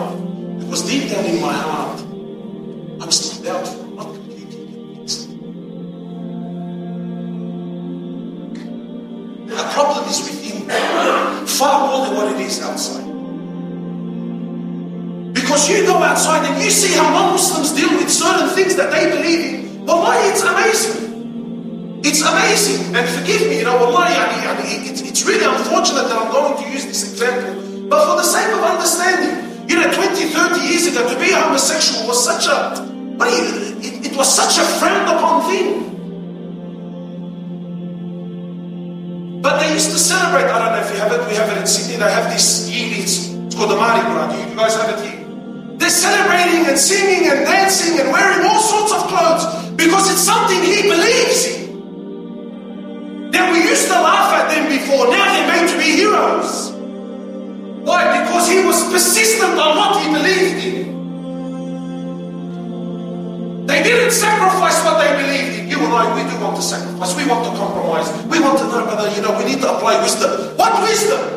Because 0.59 0.83
deep 0.87 1.09
down 1.11 1.25
in 1.25 1.41
my 1.41 1.55
heart, 1.55 1.76
used 39.77 39.93
to 39.93 39.99
celebrate, 40.01 40.49
I 40.49 40.57
don't 40.57 40.73
know 40.73 40.81
if 40.81 40.89
you 40.89 40.97
have 41.05 41.13
it, 41.13 41.21
we 41.29 41.37
have 41.37 41.53
it 41.53 41.59
in 41.61 41.67
Sydney, 41.67 42.01
they 42.01 42.11
have 42.11 42.33
this 42.33 42.65
year, 42.65 42.97
it's, 42.97 43.29
called 43.55 43.71
the 43.71 43.77
Mardi 43.77 44.01
Gras. 44.09 44.33
Do 44.33 44.41
you 44.41 44.57
guys 44.57 44.75
have 44.77 44.89
it 44.97 45.05
here? 45.05 45.21
They're 45.77 45.93
celebrating 45.93 46.65
and 46.65 46.79
singing 46.79 47.29
and 47.29 47.45
dancing 47.45 48.01
and 48.01 48.09
wearing 48.11 48.41
all 48.49 48.61
sorts 48.61 48.93
of 48.97 49.05
clothes 49.13 49.45
because 49.77 50.11
it's 50.11 50.25
something 50.25 50.61
he 50.65 50.81
believes 50.89 51.45
in. 51.53 51.77
Now 53.31 53.53
we 53.53 53.69
used 53.69 53.89
to 53.89 54.01
laugh 54.01 54.33
at 54.41 54.49
them 54.49 54.65
before, 54.73 55.13
now 55.13 55.25
they're 55.37 55.49
made 55.53 55.69
to 55.69 55.77
be 55.77 55.93
heroes. 56.01 56.73
Why? 57.85 58.25
Because 58.25 58.49
he 58.49 58.65
was 58.65 58.81
persistent 58.91 59.61
on 59.61 59.77
what 59.77 60.01
he 60.01 60.09
believed 60.09 60.65
in. 60.65 60.77
They 63.67 63.83
didn't 63.83 64.13
sacrifice 64.13 64.83
what 64.85 64.97
they 65.05 65.13
believed 65.21 65.53
in. 65.53 65.56
You 65.67 65.83
and 65.83 65.93
I, 65.93 66.15
we 66.15 66.23
do 66.31 66.39
want 66.43 66.57
to 66.57 66.63
sacrifice. 66.63 67.17
We 67.19 67.27
want 67.27 67.43
to 67.45 67.53
compromise. 67.59 68.09
We 68.31 68.39
want 68.39 68.59
to 68.63 68.67
know 68.71 68.87
whether, 68.87 69.11
you 69.15 69.23
know, 69.23 69.37
we 69.37 69.45
need 69.51 69.61
to 69.63 69.69
apply 69.75 70.01
wisdom. 70.03 70.57
What 70.57 70.83
wisdom? 70.83 71.37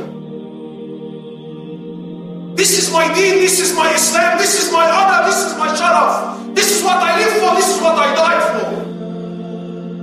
This 2.55 2.77
is 2.77 2.91
my 2.93 3.07
deen, 3.15 3.39
this 3.39 3.59
is 3.59 3.74
my 3.74 3.89
Islam, 3.93 4.38
this 4.38 4.59
is 4.62 4.71
my 4.71 4.83
honor, 4.83 5.25
this 5.25 5.39
is 5.48 5.57
my 5.57 5.69
sharaf. 5.74 6.53
This 6.53 6.75
is 6.75 6.83
what 6.83 6.98
I 6.98 7.17
live 7.17 7.33
for, 7.39 7.55
this 7.55 7.69
is 7.74 7.81
what 7.81 7.95
I 7.95 8.13
died 8.13 8.43
for. 8.51 8.67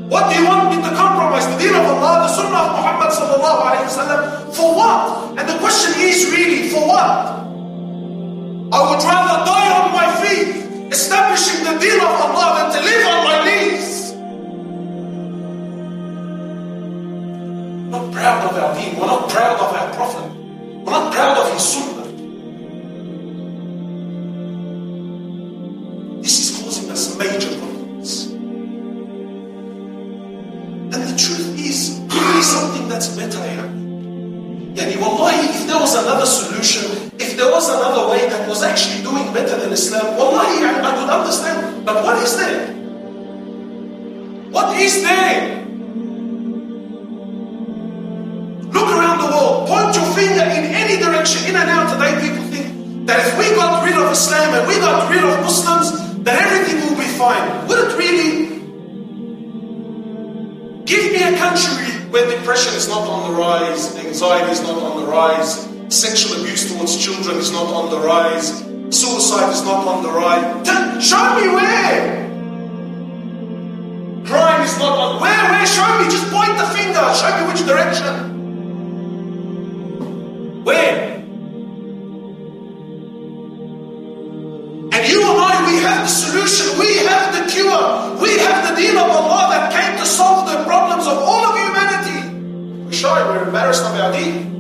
What 0.09 0.33
do 0.33 0.41
you 0.41 0.47
want 0.47 0.71
me 0.75 0.83
to 0.83 0.91
compromise? 0.97 1.47
The 1.47 1.59
deen 1.59 1.75
of 1.75 1.85
Allah, 1.85 2.27
the 2.27 2.33
sunnah 2.33 2.63
of 2.65 2.71
Muhammad 2.79 3.11
sallallahu 3.11 3.61
alayhi 3.61 3.87
wasallam. 3.91 4.21
For 4.55 4.75
what? 4.75 5.37
And 5.39 5.49
the 5.49 5.59
question 5.59 5.93
is 6.01 6.31
really, 6.31 6.71
for 6.71 6.87
what? 6.87 7.45
I 8.73 8.79
would 8.87 9.03
rather 9.03 9.37
die 9.45 9.71
on 9.77 9.93
my 9.93 10.09
feet, 10.23 10.91
establishing 10.91 11.63
the 11.67 11.79
deen 11.79 12.01
of 12.01 12.09
Allah 12.09 12.49
than 12.57 12.67
to 12.75 12.81
live 12.87 13.05
on 13.07 13.21
my 13.27 13.39
knees. 13.45 13.96
Proud 18.27 18.51
of 18.51 18.59
our 18.59 18.75
deen, 18.75 18.99
we're 18.99 19.07
not 19.07 19.29
proud 19.31 19.55
of 19.55 19.71
our 19.73 19.95
Prophet, 19.95 20.27
we're 20.83 20.91
not 20.91 21.13
proud 21.15 21.39
of 21.39 21.53
his 21.53 21.63
sunnah. 21.63 22.11
This 26.23 26.35
is 26.43 26.59
causing 26.59 26.91
us 26.91 27.17
major 27.17 27.57
problems. 27.57 28.33
And 30.91 31.03
the 31.07 31.17
truth 31.17 31.55
is, 31.55 32.03
there 32.09 32.39
is 32.39 32.47
something 32.47 32.89
that's 32.89 33.15
better 33.15 33.39
here. 33.47 33.71
Yani 34.75 34.97
wallahi, 35.01 35.47
if 35.47 35.69
there 35.69 35.79
was 35.79 35.95
another 35.95 36.27
solution, 36.27 37.13
if 37.21 37.37
there 37.37 37.53
was 37.53 37.69
another 37.69 38.11
way 38.11 38.29
that 38.29 38.49
was 38.49 38.65
actually 38.65 39.05
doing 39.05 39.33
better 39.33 39.57
than 39.57 39.71
Islam, 39.71 40.17
wallahi, 40.19 40.65
I, 40.67 40.83
I 40.83 40.91
could 40.99 41.11
understand. 41.11 41.87
But 41.87 42.03
what 42.03 42.21
is 42.25 42.37
there? 42.37 42.75
What 44.51 44.77
is 44.83 45.03
there? 45.05 45.66
That 53.07 53.27
if 53.27 53.39
we 53.39 53.55
got 53.55 53.85
rid 53.85 53.95
of 53.97 54.11
Islam 54.11 54.55
and 54.55 54.69
we 54.69 54.79
got 54.79 55.11
rid 55.11 55.25
of 55.25 55.41
Muslims, 55.41 55.93
that 56.25 56.43
everything 56.43 56.83
will 56.83 56.99
be 56.99 57.09
fine. 57.17 57.67
Would 57.69 57.79
it 57.79 57.97
really? 57.97 58.47
Give 60.85 61.13
me 61.13 61.23
a 61.23 61.37
country 61.39 61.87
where 62.11 62.27
depression 62.31 62.75
is 62.75 62.89
not 62.89 63.09
on 63.09 63.31
the 63.31 63.39
rise, 63.39 63.97
anxiety 63.97 64.53
is 64.53 64.63
not 64.63 64.77
on 64.83 65.01
the 65.01 65.07
rise, 65.07 65.69
sexual 65.89 66.41
abuse 66.41 66.73
towards 66.73 66.97
children 66.97 67.37
is 67.39 67.51
not 67.53 67.67
on 67.73 67.91
the 67.91 67.99
rise, 67.99 68.63
suicide 68.91 69.53
is 69.53 69.65
not 69.65 69.87
on 69.87 70.03
the 70.03 70.11
rise. 70.11 70.67
Tell, 70.67 71.01
show 71.01 71.35
me 71.41 71.49
where. 71.49 72.27
Crime 74.27 74.63
is 74.63 74.77
not 74.79 74.99
on 74.99 75.21
where. 75.21 75.51
Where? 75.51 75.67
Show 75.67 75.99
me. 75.99 76.05
Just 76.11 76.31
point 76.33 76.57
the 76.59 76.67
finger. 76.75 77.15
Show 77.15 77.31
me 77.39 77.47
which 77.47 77.65
direction. 77.65 78.35
Where? 80.65 81.16
The 86.07 86.13
solution, 86.13 86.79
we 86.79 86.99
have 86.99 87.35
the 87.35 87.51
cure, 87.51 88.23
we 88.23 88.39
have 88.39 88.71
the 88.71 88.81
deen 88.81 88.97
of 88.97 89.11
Allah 89.11 89.51
that 89.51 89.73
came 89.73 89.99
to 89.99 90.07
solve 90.07 90.47
the 90.49 90.63
problems 90.63 91.05
of 91.05 91.19
all 91.19 91.43
of 91.51 91.59
humanity. 91.59 92.85
We're 92.85 92.93
shy, 92.93 93.27
we're 93.27 93.43
embarrassed 93.43 93.83
of 93.83 93.91
our 93.99 94.13
deen. 94.13 94.55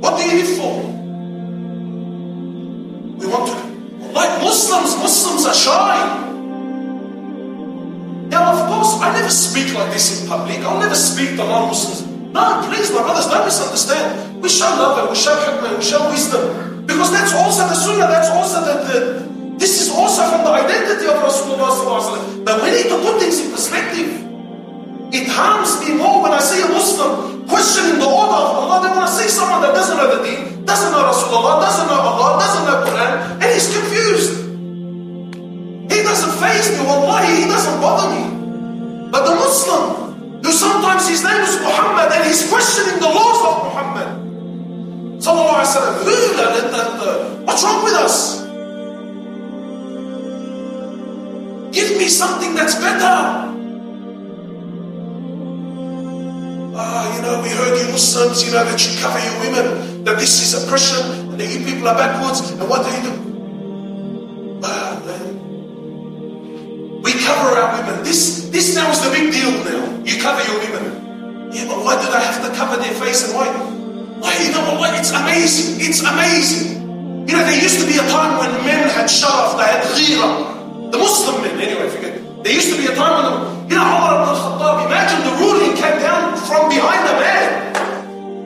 What 0.00 0.18
do 0.18 0.22
you 0.24 0.42
live 0.42 0.56
for? 0.58 0.74
We 3.20 3.26
want 3.30 3.46
to, 3.50 4.10
like 4.10 4.42
Muslims, 4.42 4.96
Muslims 4.96 5.46
are 5.46 5.54
shy. 5.54 6.18
Now, 8.26 8.54
of 8.54 8.68
course, 8.68 9.00
I 9.00 9.12
never 9.12 9.30
speak 9.30 9.72
like 9.72 9.92
this 9.92 10.20
in 10.20 10.28
public. 10.28 10.58
I'll 10.66 10.80
never 10.80 10.96
speak 10.96 11.30
to 11.30 11.46
non-Muslims. 11.46 12.10
No, 12.32 12.66
please, 12.68 12.90
my 12.90 13.02
brothers, 13.02 13.28
don't 13.28 13.44
misunderstand. 13.44 14.31
We 14.42 14.48
show 14.48 14.66
love 14.74 14.98
and 14.98 15.08
we 15.08 15.14
show 15.14 15.38
hikmah, 15.38 15.78
we 15.78 15.84
show 15.84 16.02
wisdom. 16.10 16.84
Because 16.84 17.12
that's 17.14 17.32
also 17.32 17.62
the 17.62 17.78
sunnah, 17.78 18.10
that's 18.10 18.30
also 18.30 18.58
the, 18.66 18.74
the 18.90 18.98
this 19.62 19.80
is 19.80 19.94
also 19.94 20.26
from 20.26 20.42
the 20.42 20.50
identity 20.50 21.06
of 21.06 21.22
Rasulullah 21.22 22.44
But 22.44 22.62
we 22.66 22.74
need 22.74 22.90
to 22.90 22.98
put 22.98 23.22
things 23.22 23.38
in 23.38 23.52
perspective. 23.52 24.10
It 25.14 25.30
harms 25.30 25.78
me 25.78 25.94
more 25.94 26.26
when 26.26 26.32
I 26.32 26.40
see 26.40 26.58
a 26.60 26.66
Muslim 26.66 27.46
questioning 27.46 28.00
the 28.02 28.10
order 28.10 28.34
of 28.34 28.58
Allah 28.58 28.82
than 28.82 28.98
when 28.98 29.06
I 29.06 29.12
see 29.12 29.28
someone 29.30 29.62
that 29.62 29.70
doesn't 29.78 29.94
know 29.94 30.10
the 30.10 30.24
deen, 30.26 30.64
doesn't 30.64 30.90
know 30.90 31.06
Rasulullah, 31.06 31.62
doesn't 31.62 31.86
know 31.86 32.00
Allah, 32.02 32.42
doesn't 32.42 32.64
know 32.66 32.82
Quran, 32.82 33.12
and 33.38 33.48
he's 33.54 33.70
confused. 33.70 34.42
He 35.92 36.02
doesn't 36.02 36.34
face 36.42 36.74
me, 36.74 36.82
wallahi, 36.82 37.44
he 37.44 37.46
doesn't 37.46 37.78
bother 37.78 38.08
me. 38.10 38.24
But 39.12 39.28
the 39.28 39.36
Muslim, 39.36 40.40
who 40.42 40.50
sometimes 40.50 41.06
his 41.06 41.22
name 41.22 41.40
is 41.42 41.60
Muhammad 41.60 42.10
and 42.10 42.26
he's 42.26 42.48
questioning 42.48 42.98
the 42.98 43.06
laws 43.06 43.40
of 43.46 43.54
Muhammad. 43.68 43.91
Wasallam, 45.72 46.04
who, 46.04 47.44
what's 47.46 47.64
wrong 47.64 47.82
with 47.82 47.94
us? 47.94 48.42
Give 51.72 51.96
me 51.96 52.08
something 52.08 52.54
that's 52.54 52.74
better. 52.74 53.48
Ah, 56.74 57.16
you 57.16 57.22
know, 57.22 57.40
we 57.42 57.48
heard 57.48 57.78
you 57.78 57.90
Muslims, 57.90 58.44
you 58.44 58.52
know, 58.52 58.64
that 58.64 58.80
you 58.84 59.00
cover 59.00 59.18
your 59.18 59.40
women, 59.40 60.04
that 60.04 60.18
this 60.18 60.42
is 60.42 60.62
oppression, 60.62 61.30
and 61.30 61.40
that 61.40 61.48
you 61.48 61.64
people 61.64 61.88
are 61.88 61.96
backwards, 61.96 62.50
and 62.50 62.68
what 62.68 62.84
do 62.84 62.92
you 62.92 63.02
do? 63.08 64.60
Ah. 64.64 65.00
We 67.02 67.12
cover 67.14 67.56
our 67.56 67.80
women. 67.80 68.04
This, 68.04 68.50
this 68.50 68.74
now 68.74 68.90
is 68.90 69.00
the 69.00 69.10
big 69.10 69.32
deal 69.32 69.50
now. 69.64 70.04
You 70.04 70.20
cover 70.20 70.42
your 70.52 70.60
women. 70.60 71.50
Yeah, 71.52 71.66
but 71.66 71.82
why 71.82 71.96
do 71.96 72.10
they 72.12 72.20
have 72.20 72.42
to 72.46 72.54
cover 72.56 72.76
their 72.76 72.92
face 72.92 73.24
and 73.28 73.34
why? 73.34 73.81
Why, 74.22 74.38
you 74.38 74.54
know 74.54 74.78
what? 74.78 74.94
It's 74.94 75.10
amazing. 75.10 75.82
It's 75.82 75.98
amazing. 75.98 77.26
You 77.26 77.34
know, 77.34 77.42
there 77.42 77.58
used 77.58 77.82
to 77.82 77.86
be 77.90 77.98
a 77.98 78.06
time 78.06 78.38
when 78.38 78.54
men 78.62 78.86
had 78.86 79.10
sharaf, 79.10 79.58
they 79.58 79.66
had 79.66 79.82
ghira. 79.98 80.92
The 80.94 80.98
Muslim 80.98 81.42
men, 81.42 81.58
anyway, 81.58 81.90
forget. 81.90 82.22
There 82.46 82.54
used 82.54 82.70
to 82.70 82.78
be 82.78 82.86
a 82.86 82.94
time 82.94 83.18
when, 83.18 83.26
the, 83.26 83.74
you 83.74 83.74
know, 83.74 83.82
Umar 83.82 84.22
ibn 84.22 84.30
al-Khattab, 84.30 84.86
imagine 84.86 85.20
the 85.26 85.34
ruling 85.42 85.74
came 85.74 85.98
down 85.98 86.38
from 86.38 86.70
behind 86.70 87.02
the 87.02 87.16
man. 87.18 87.50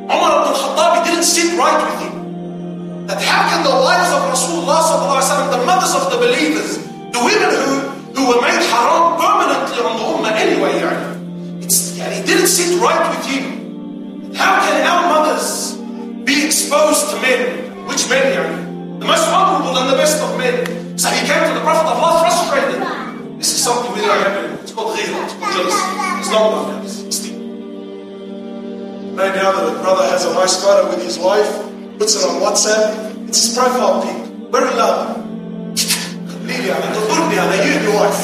Umar 0.08 0.32
ibn 0.32 0.48
al-Khattab 0.48 1.04
didn't 1.04 1.28
sit 1.28 1.52
right 1.60 1.76
with 1.84 2.08
him. 2.08 2.14
That 3.04 3.20
how 3.20 3.44
can 3.52 3.60
the 3.60 3.76
wives 3.76 4.16
of 4.16 4.32
Rasulullah 4.32 4.80
sallallahu 4.80 5.60
the 5.60 5.62
mothers 5.68 5.92
of 5.92 6.08
the 6.08 6.18
believers, 6.24 6.80
the 7.12 7.20
women 7.20 7.52
who, 7.52 7.72
who 8.16 8.22
were 8.32 8.40
made 8.40 8.64
haram 8.72 9.20
permanently 9.20 9.76
on 9.84 9.92
the 10.00 10.04
ummah 10.08 10.32
anyway, 10.40 10.72
yani, 10.80 11.62
it's, 11.62 12.00
yani, 12.00 12.20
it 12.20 12.24
didn't 12.24 12.48
sit 12.48 12.80
right 12.80 13.12
with 13.12 13.28
him. 13.28 13.56
How 14.36 14.60
can 14.60 14.84
our 14.84 15.02
mothers 15.08 15.65
exposed 16.56 17.10
to 17.12 17.20
men. 17.20 17.40
Which 17.86 18.08
men, 18.08 18.24
yani? 18.32 19.00
The 19.00 19.04
most 19.04 19.28
honorable 19.28 19.76
and 19.76 19.92
the 19.92 19.96
best 20.00 20.22
of 20.24 20.38
men. 20.38 20.56
So 20.96 21.10
he 21.12 21.20
came 21.28 21.44
to 21.48 21.52
the 21.52 21.60
Prophet 21.60 21.84
of 21.84 22.00
Allah 22.00 22.24
frustrated. 22.24 22.80
This 23.38 23.52
is 23.52 23.60
something 23.62 23.92
we 23.92 24.00
don't 24.00 24.24
have. 24.24 24.64
It's 24.64 24.72
called 24.72 24.96
Ghira. 24.96 25.20
it's 25.24 25.34
called 25.36 25.52
jealousy. 25.52 25.84
It's 26.20 26.30
not 26.32 26.44
love, 26.56 26.84
it's 26.84 27.20
deep. 27.20 27.36
No 29.20 29.24
doubt 29.36 29.52
that 29.56 29.66
the 29.68 29.78
brother 29.84 30.08
has 30.08 30.24
a 30.24 30.32
nice 30.32 30.56
photo 30.64 30.88
with 30.88 31.04
his 31.04 31.18
wife, 31.18 31.50
puts 31.98 32.16
it 32.16 32.24
on 32.24 32.40
WhatsApp. 32.40 33.28
It's 33.28 33.44
his 33.44 33.56
profile 33.56 34.00
pic. 34.00 34.16
Very 34.48 34.72
love. 34.80 35.20
Leave 36.48 36.64
it, 36.64 36.72
you 36.72 37.72
and 37.76 37.84
your 37.84 37.96
wife. 38.00 38.22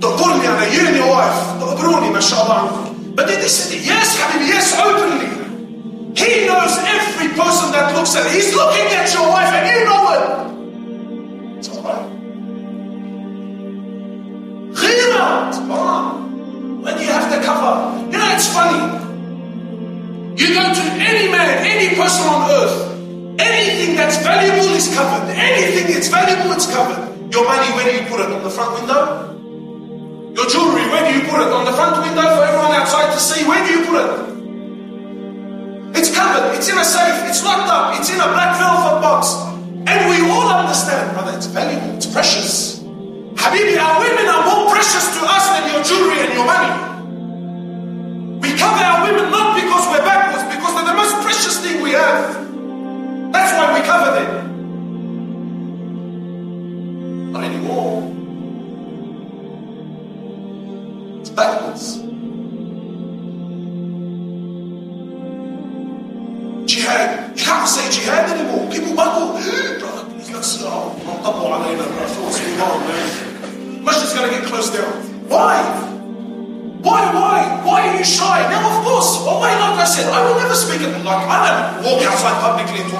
تقول 0.00 0.40
لي 0.40 0.48
انا 0.48 0.64
you 0.74 0.86
and 0.86 0.96
your 0.96 1.10
wife. 1.10 1.38
The 1.60 2.42
الله 2.42 2.54
عنكم 2.54 2.87
but 3.18 3.26
then 3.26 3.40
they 3.40 3.48
said, 3.48 3.84
yes, 3.84 4.14
Habibi, 4.14 4.46
yes, 4.46 4.78
openly. 4.78 5.26
He 6.14 6.46
knows 6.46 6.78
every 6.86 7.34
person 7.34 7.72
that 7.74 7.90
looks 7.96 8.14
at 8.14 8.26
it. 8.26 8.30
He's 8.30 8.54
looking 8.54 8.86
at 8.94 9.10
your 9.12 9.26
wife 9.26 9.50
and 9.58 9.66
you 9.74 9.82
know 9.90 10.04
it. 10.14 11.58
It's 11.58 11.68
alright. 11.74 12.06
Ghira, 14.70 15.48
it's 15.50 15.58
haram. 15.66 16.80
When 16.80 16.94
you 16.94 17.10
have 17.10 17.26
to 17.34 17.42
cover. 17.42 18.06
You 18.06 18.18
know, 18.22 18.34
it's 18.38 18.54
funny. 18.54 18.86
You 20.38 20.54
go 20.54 20.62
to 20.62 20.84
any 21.02 21.26
man, 21.26 21.66
any 21.66 21.96
person 21.98 22.22
on 22.22 22.48
earth, 22.48 23.40
anything 23.40 23.96
that's 23.96 24.22
valuable 24.22 24.70
is 24.78 24.94
covered. 24.94 25.28
Anything 25.34 25.92
that's 25.92 26.06
valuable 26.06 26.52
is 26.52 26.66
covered. 26.70 27.02
Your 27.34 27.44
money, 27.44 27.66
where 27.74 27.90
do 27.90 27.98
you 27.98 28.08
put 28.08 28.20
it? 28.20 28.30
On 28.30 28.44
the 28.44 28.50
front 28.50 28.78
window? 28.78 29.27
Your 30.38 30.46
jewelry, 30.46 30.86
where 30.86 31.02
do 31.02 31.10
you 31.18 31.26
put 31.26 31.42
it? 31.42 31.50
On 31.50 31.64
the 31.66 31.72
front 31.74 31.98
window 31.98 32.22
for 32.22 32.46
everyone 32.46 32.70
outside 32.70 33.10
to 33.10 33.18
see? 33.18 33.42
Where 33.42 33.58
do 33.66 33.74
you 33.74 33.82
put 33.90 33.98
it? 34.06 34.10
It's 35.98 36.14
covered, 36.14 36.54
it's 36.54 36.70
in 36.70 36.78
a 36.78 36.84
safe, 36.84 37.26
it's 37.26 37.42
locked 37.42 37.66
up, 37.66 37.98
it's 37.98 38.08
in 38.08 38.20
a 38.22 38.28
black 38.30 38.54
velvet 38.54 39.02
box. 39.02 39.34
And 39.90 39.98
we 40.06 40.22
all 40.30 40.46
understand, 40.46 41.10
brother, 41.18 41.34
it's 41.36 41.46
valuable, 41.46 41.90
it's 41.96 42.06
precious. 42.06 42.78
Habibi, 43.34 43.82
our 43.82 43.98
women 43.98 44.30
are 44.30 44.46
more 44.46 44.70
precious 44.70 45.10
to 45.18 45.26
us 45.26 45.42
than 45.58 45.74
your 45.74 45.82
jewelry 45.82 46.22
and 46.22 46.30
your 46.30 46.46
money. 46.46 46.70
We 48.38 48.54
cover 48.54 48.78
our 48.78 49.10
women 49.10 49.34
not 49.34 49.58
because 49.58 49.90
we're 49.90 50.06
backwards, 50.06 50.46
because 50.54 50.70
they're 50.78 50.86
the 50.86 50.98
most 51.02 51.18
precious 51.18 51.58
thing 51.66 51.82
we 51.82 51.98
have. 51.98 52.46
That's 53.34 53.58
why 53.58 53.74
we 53.74 53.82
cover 53.82 54.10
them. 54.14 54.30
Not 57.32 57.42
anymore. 57.42 57.87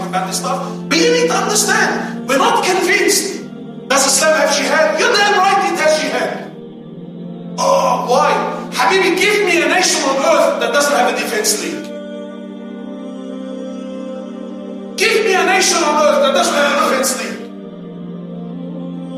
About 0.09 0.27
this 0.27 0.41
stuff. 0.41 0.59
But 0.89 0.99
you 0.99 1.13
need 1.13 1.29
to 1.29 1.37
understand, 1.37 2.29
we're 2.29 2.39
not 2.39 2.65
convinced. 2.65 3.45
Does 3.89 4.07
Islam 4.07 4.37
have 4.41 4.57
jihad? 4.57 4.99
You're 5.01 5.13
damn 5.13 5.39
right 5.39 5.73
it 5.73 5.79
has 5.81 6.01
jihad. 6.01 6.53
Oh, 7.59 8.07
why? 8.09 8.33
Habibi, 8.73 9.17
give 9.19 9.45
me 9.45 9.63
a 9.63 9.69
nation 9.69 10.03
on 10.09 10.17
earth 10.17 10.61
that 10.61 10.73
doesn't 10.73 10.93
have 10.93 11.13
a 11.13 11.17
defense 11.17 11.63
league. 11.63 11.85
Give 14.97 15.25
me 15.25 15.35
a 15.35 15.45
nation 15.45 15.79
on 15.79 15.95
earth 16.05 16.21
that 16.23 16.33
doesn't 16.35 16.55
have 16.55 16.77
a 16.77 16.91
defense 16.91 17.11
league. 17.23 17.39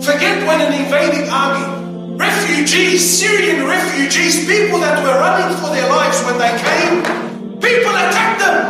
Forget 0.05 0.47
when 0.47 0.61
an 0.61 0.73
invading 0.73 1.29
army, 1.29 2.17
refugees, 2.17 3.03
Syrian 3.05 3.67
refugees, 3.67 4.47
people 4.47 4.79
that 4.81 5.03
were 5.03 5.19
running 5.19 5.57
for 5.59 5.71
their 5.71 5.89
lives 5.89 6.23
when 6.25 6.39
they 6.39 6.53
came, 6.57 7.03
people 7.61 7.93
attacked 7.93 8.41
them. 8.41 8.70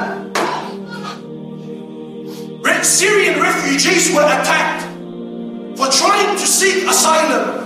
Syrian 2.84 3.40
refugees 3.40 4.12
were 4.14 4.24
attacked 4.24 4.86
for 5.76 5.88
trying 5.88 6.36
to 6.36 6.46
seek 6.46 6.84
asylum. 6.88 7.60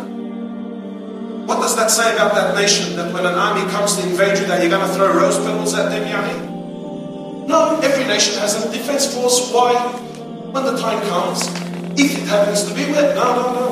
What 1.47 1.61
does 1.61 1.77
that 1.77 1.91
say 1.91 2.15
about 2.15 2.35
that 2.35 2.55
nation? 2.55 2.97
That 2.97 3.13
when 3.13 3.27
an 3.27 3.35
army 3.35 3.69
comes 3.71 3.97
to 3.97 4.03
invade 4.09 4.39
you, 4.39 4.47
that 4.47 4.61
you're 4.63 4.71
going 4.71 4.87
to 4.87 4.95
throw 4.95 5.13
rose 5.13 5.37
petals 5.39 5.75
at 5.75 5.91
them, 5.91 6.09
Yani? 6.09 7.47
No, 7.47 7.79
every 7.83 8.05
nation 8.05 8.39
has 8.41 8.57
a 8.65 8.73
defense 8.73 9.13
force. 9.13 9.53
Why? 9.53 9.75
When 10.55 10.65
the 10.65 10.79
time 10.79 11.03
comes, 11.09 11.45
if 12.01 12.17
it 12.17 12.25
happens 12.27 12.65
to 12.65 12.75
be 12.75 12.87
wet, 12.91 13.15
no, 13.15 13.37
no, 13.37 13.45
no. 13.53 13.67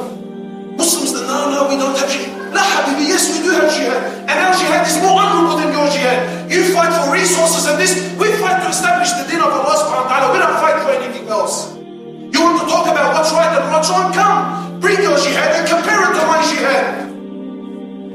Muslims, 0.76 1.12
no, 1.14 1.48
no, 1.48 1.68
we 1.68 1.76
don't 1.80 1.96
have 1.96 2.10
jihad. 2.10 2.52
La 2.52 2.60
habibi, 2.60 3.08
yes, 3.08 3.32
we 3.32 3.44
do 3.46 3.50
have 3.56 3.72
jihad. 3.72 4.28
And 4.28 4.36
our 4.36 4.52
jihad 4.52 4.86
is 4.86 5.00
more 5.00 5.16
honorable 5.16 5.56
than 5.56 5.72
your 5.72 5.88
jihad. 5.88 6.50
You 6.52 6.64
fight 6.74 6.92
for 6.92 7.12
resources 7.12 7.64
and 7.64 7.80
this, 7.80 7.96
we 8.20 8.28
fight 8.36 8.60
to 8.60 8.68
establish 8.68 9.10
the 9.16 9.24
deen 9.24 9.40
of 9.40 9.48
Allah 9.48 9.76
subhanahu 9.80 10.04
wa 10.04 10.10
ta'ala. 10.12 10.26
We 10.36 10.38
don't 10.44 10.58
fight 10.60 10.76
for 10.84 10.90
anything 10.92 11.21
You 11.32 12.44
want 12.44 12.60
to 12.60 12.68
talk 12.68 12.84
about 12.92 13.16
what's 13.16 13.32
right 13.32 13.56
and 13.56 13.72
what's 13.72 13.88
wrong? 13.88 14.12
Come, 14.12 14.76
bring 14.84 15.00
your 15.00 15.16
jihad 15.16 15.56
and 15.56 15.64
compare 15.64 16.04
it 16.04 16.12
to 16.12 16.24
my 16.28 16.44
jihad. 16.44 17.08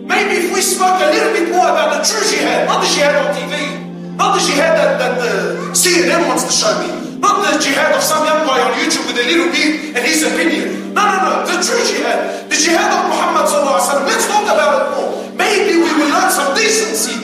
Maybe 0.06 0.46
if 0.46 0.54
we 0.54 0.62
spoke 0.62 1.02
a 1.02 1.10
little 1.10 1.34
bit 1.34 1.50
more 1.50 1.66
about 1.66 1.98
the 1.98 2.06
true 2.06 2.22
jihad, 2.30 2.70
not 2.70 2.86
the 2.86 2.90
jihad 2.94 3.18
on 3.18 3.34
TV, 3.34 4.14
not 4.22 4.38
the 4.38 4.42
jihad 4.46 4.78
that, 4.78 5.02
that 5.02 5.18
the 5.18 5.34
CNN 5.74 6.30
wants 6.30 6.46
to 6.46 6.54
show 6.54 6.70
me, 6.78 7.18
not 7.18 7.42
the 7.42 7.58
jihad 7.58 7.90
of 7.98 8.06
some 8.06 8.22
young 8.22 8.46
guy 8.46 8.62
on 8.62 8.78
YouTube 8.78 9.10
with 9.10 9.18
a 9.18 9.26
little 9.26 9.50
beard 9.50 9.98
and 9.98 10.06
his 10.06 10.22
opinion. 10.22 10.94
No, 10.94 11.02
no, 11.02 11.18
no, 11.18 11.32
the 11.50 11.58
true 11.66 11.82
jihad, 11.90 12.46
the 12.46 12.56
jihad 12.56 12.86
of 13.02 13.10
Muhammad 13.10 13.50
sallallahu 13.50 13.82
alaihi 13.82 13.98
wasallam. 13.98 14.06
Let's 14.14 14.28
talk 14.30 14.46
about 14.46 14.74
it 14.78 14.86
more. 14.94 15.10
Maybe 15.34 15.74
we 15.82 15.90
will 15.90 16.14
learn 16.14 16.30
some 16.30 16.54
decency. 16.54 17.18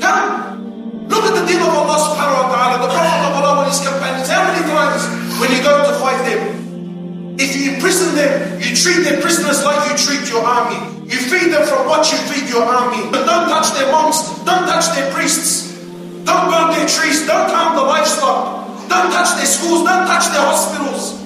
Come, 0.00 1.04
look 1.12 1.28
at 1.28 1.34
the 1.36 1.44
deen 1.44 1.60
of 1.60 1.76
Allah 1.76 1.98
subhanahu 2.08 2.40
wa 2.40 2.48
ta'ala, 2.48 2.74
the 2.80 2.88
Prophet 2.88 3.25
his 3.66 3.82
companions. 3.82 4.28
How 4.30 4.46
many 4.46 4.62
times 4.66 5.02
when 5.38 5.50
you 5.50 5.62
go 5.62 5.74
to 5.86 5.92
fight 5.98 6.22
them, 6.24 7.36
if 7.38 7.54
you 7.54 7.74
imprison 7.74 8.14
them, 8.14 8.60
you 8.62 8.74
treat 8.74 9.04
their 9.04 9.20
prisoners 9.20 9.62
like 9.64 9.90
you 9.90 9.96
treat 9.98 10.30
your 10.30 10.42
army. 10.42 10.80
You 11.04 11.18
feed 11.18 11.52
them 11.52 11.66
from 11.68 11.86
what 11.86 12.10
you 12.10 12.18
feed 12.32 12.48
your 12.48 12.64
army. 12.64 13.10
But 13.10 13.26
don't 13.26 13.48
touch 13.48 13.70
their 13.76 13.92
monks. 13.92 14.24
Don't 14.48 14.66
touch 14.66 14.88
their 14.96 15.12
priests. 15.12 15.76
Don't 16.24 16.50
burn 16.50 16.72
their 16.72 16.88
trees. 16.88 17.26
Don't 17.26 17.50
harm 17.50 17.76
the 17.76 17.82
livestock. 17.82 18.66
Don't 18.88 19.12
touch 19.12 19.36
their 19.36 19.46
schools. 19.46 19.84
Don't 19.84 20.06
touch 20.08 20.26
their 20.32 20.42
hospitals. 20.42 21.20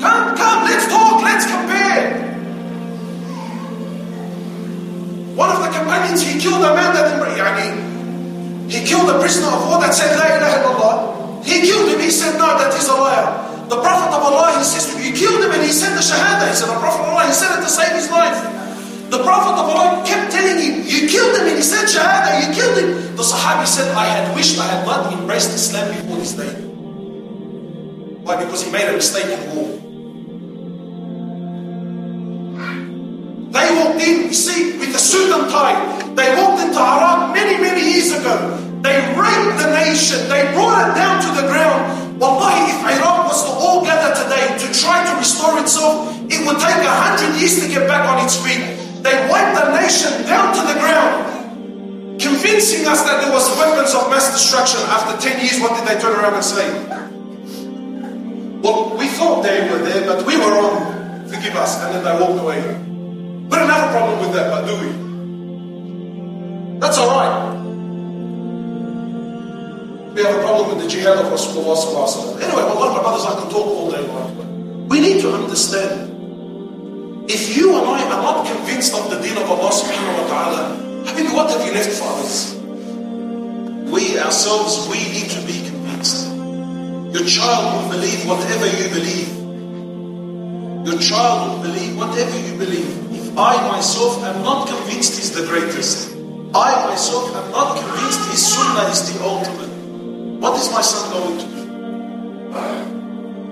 Come, 0.00 0.36
come, 0.36 0.64
let's 0.64 0.86
talk. 0.88 1.22
Let's 1.22 1.44
compare. 1.44 2.30
One 5.36 5.50
of 5.50 5.62
the 5.62 5.78
companions, 5.78 6.22
he 6.22 6.39
killed 8.90 9.06
a 9.06 9.22
prisoner 9.22 9.54
of 9.54 9.70
war 9.70 9.78
that 9.78 9.94
said, 9.94 10.18
La 10.18 10.26
ilaha 10.34 10.56
illallah. 10.66 11.44
He 11.46 11.62
killed 11.62 11.88
him. 11.88 12.00
He 12.02 12.10
said, 12.10 12.34
no, 12.36 12.58
that 12.58 12.74
is 12.74 12.88
a 12.90 12.96
liar. 12.98 13.30
The 13.70 13.78
Prophet 13.78 14.10
of 14.10 14.22
Allah, 14.26 14.58
he 14.58 14.64
says, 14.66 14.90
you 14.98 15.14
killed 15.14 15.38
him 15.38 15.54
and 15.54 15.62
he 15.62 15.70
said 15.70 15.94
the 15.94 16.02
Shahada. 16.02 16.50
He 16.50 16.56
said, 16.58 16.66
the 16.66 16.80
Prophet 16.82 17.06
of 17.06 17.14
Allah, 17.14 17.26
he 17.30 17.32
said 17.32 17.54
it 17.54 17.62
to 17.62 17.70
save 17.70 17.94
his 17.94 18.10
life. 18.10 18.34
The 19.14 19.22
Prophet 19.22 19.54
of 19.54 19.66
Allah 19.70 20.02
kept 20.04 20.32
telling 20.34 20.58
him, 20.58 20.82
you 20.90 21.06
killed 21.06 21.38
him 21.38 21.46
and 21.46 21.56
he 21.56 21.62
said 21.62 21.86
Shahada, 21.86 22.42
you 22.42 22.50
killed 22.52 22.76
him. 22.82 23.14
The 23.14 23.22
Sahabi 23.22 23.66
said, 23.66 23.94
I 23.94 24.06
had 24.10 24.34
wished 24.34 24.58
I 24.58 24.66
had 24.66 24.84
not 24.84 25.12
embraced 25.14 25.54
Islam 25.54 25.86
before 25.94 26.18
this 26.18 26.34
day. 26.34 26.50
Why? 28.26 28.42
Because 28.42 28.66
he 28.66 28.72
made 28.74 28.90
a 28.90 28.92
mistake 28.92 29.30
in 29.30 29.40
war. 29.54 29.70
They 33.54 33.66
walked 33.78 34.02
in, 34.02 34.28
you 34.28 34.34
see, 34.34 34.78
with 34.78 34.92
the 34.92 34.98
suit 34.98 35.30
and 35.30 35.48
tie. 35.50 35.78
They 36.14 36.34
walked 36.36 36.62
into 36.62 36.78
Iraq 36.78 37.34
many, 37.34 37.56
many 37.62 37.82
years 37.94 38.12
ago. 38.12 38.66
They 38.80 38.96
raped 39.12 39.60
the 39.60 39.70
nation. 39.76 40.28
They 40.28 40.48
brought 40.56 40.88
it 40.88 40.94
down 40.96 41.20
to 41.20 41.30
the 41.40 41.48
ground. 41.48 42.18
Wallahi, 42.20 42.72
if 42.72 42.80
Iraq 42.96 43.28
was 43.28 43.44
to 43.44 43.52
all 43.52 43.84
gather 43.84 44.12
today 44.16 44.56
to 44.56 44.66
try 44.72 45.04
to 45.04 45.12
restore 45.16 45.58
itself, 45.60 46.16
it 46.28 46.40
would 46.46 46.60
take 46.60 46.80
a 46.84 46.92
hundred 46.92 47.38
years 47.40 47.60
to 47.60 47.68
get 47.68 47.88
back 47.88 48.08
on 48.08 48.24
its 48.24 48.36
feet. 48.36 48.60
They 49.04 49.16
wiped 49.28 49.56
the 49.56 49.72
nation 49.80 50.24
down 50.24 50.52
to 50.56 50.62
the 50.64 50.76
ground, 50.80 52.20
convincing 52.20 52.86
us 52.86 53.02
that 53.04 53.24
there 53.24 53.32
was 53.32 53.48
weapons 53.56 53.94
of 53.94 54.08
mass 54.10 54.32
destruction. 54.32 54.80
After 54.88 55.16
10 55.16 55.40
years, 55.40 55.60
what 55.60 55.76
did 55.76 55.88
they 55.88 56.00
turn 56.00 56.12
around 56.20 56.34
and 56.34 56.44
say? 56.44 56.68
Well, 58.60 58.96
we 58.96 59.08
thought 59.08 59.42
they 59.42 59.68
were 59.70 59.78
there, 59.78 60.04
but 60.06 60.26
we 60.26 60.36
were 60.36 60.52
wrong. 60.52 61.24
Forgive 61.28 61.56
us. 61.56 61.80
And 61.84 61.94
then 61.94 62.04
they 62.04 62.12
walked 62.20 62.40
away. 62.40 62.60
We 62.60 63.56
don't 63.56 63.68
have 63.68 63.88
a 63.88 63.92
problem 63.92 64.20
with 64.20 64.32
that, 64.36 64.50
but 64.52 64.66
do 64.68 64.74
we? 64.76 64.92
That's 66.80 66.98
alright. 66.98 67.59
We 70.14 70.22
have 70.22 70.36
a 70.36 70.42
problem 70.42 70.74
with 70.76 70.84
the 70.84 70.88
jihad 70.90 71.18
of 71.18 71.26
Rasulullah 71.32 72.42
Anyway, 72.42 72.62
Allah, 72.62 72.92
my 72.96 73.00
brothers, 73.00 73.24
I 73.26 73.40
can 73.40 73.50
talk 73.50 73.66
all 73.66 73.90
day 73.90 74.02
long. 74.08 74.88
We 74.88 74.98
need 75.00 75.20
to 75.22 75.32
understand. 75.32 76.10
If 77.30 77.56
you 77.56 77.78
and 77.78 77.86
I 77.86 78.02
are 78.10 78.22
not 78.22 78.46
convinced 78.46 78.92
of 78.98 79.08
the 79.08 79.20
deen 79.22 79.36
of 79.38 79.46
Allah 79.48 79.70
subhanahu 79.70 80.18
wa 80.18 80.26
ta'ala, 80.26 80.62
I 81.06 81.14
mean, 81.14 81.30
what 81.32 81.48
have 81.50 81.62
you 81.64 81.72
left 81.72 81.94
for 81.94 82.10
others? 82.10 82.58
We 83.86 84.18
ourselves, 84.18 84.90
we 84.90 84.98
need 85.14 85.30
to 85.30 85.40
be 85.46 85.62
convinced. 85.62 86.26
Your 87.14 87.26
child 87.26 87.70
will 87.78 87.90
believe 87.94 88.26
whatever 88.26 88.66
you 88.66 88.90
believe. 88.90 89.30
Your 90.90 90.98
child 90.98 91.54
will 91.54 91.62
believe 91.70 91.96
whatever 91.96 92.34
you 92.34 92.58
believe. 92.58 92.90
If 93.14 93.38
I 93.38 93.54
myself 93.70 94.22
am 94.24 94.42
not 94.42 94.66
convinced 94.66 95.14
he's 95.14 95.30
the 95.30 95.46
greatest, 95.46 96.10
I 96.52 96.90
myself 96.90 97.30
am 97.36 97.50
not 97.52 97.78
convinced 97.78 98.26
his 98.30 98.42
sunnah 98.42 98.90
is 98.90 99.06
the 99.06 99.22
ultimate, 99.22 99.69
what 100.40 100.58
is 100.58 100.72
my 100.72 100.80
son 100.80 101.12
going 101.12 101.38
to 101.38 101.44
do? 101.44 101.60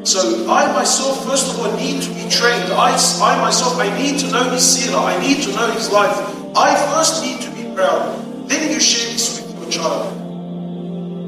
So 0.07 0.49
I 0.51 0.73
myself, 0.73 1.27
first 1.29 1.53
of 1.53 1.61
all, 1.61 1.77
need 1.77 2.01
to 2.01 2.09
be 2.15 2.25
trained. 2.31 2.73
I, 2.73 2.97
I 2.97 3.41
myself, 3.43 3.79
I 3.79 3.95
need 3.99 4.19
to 4.21 4.31
know 4.31 4.49
his 4.49 4.65
seerah. 4.65 5.05
I 5.05 5.21
need 5.21 5.43
to 5.43 5.53
know 5.53 5.71
his 5.73 5.93
life. 5.93 6.17
I 6.57 6.75
first 6.95 7.23
need 7.23 7.43
to 7.43 7.51
be 7.51 7.75
proud. 7.75 8.49
Then 8.49 8.73
you 8.73 8.81
share 8.81 9.13
this 9.13 9.43
with 9.43 9.61
your 9.61 9.71
child. 9.71 10.17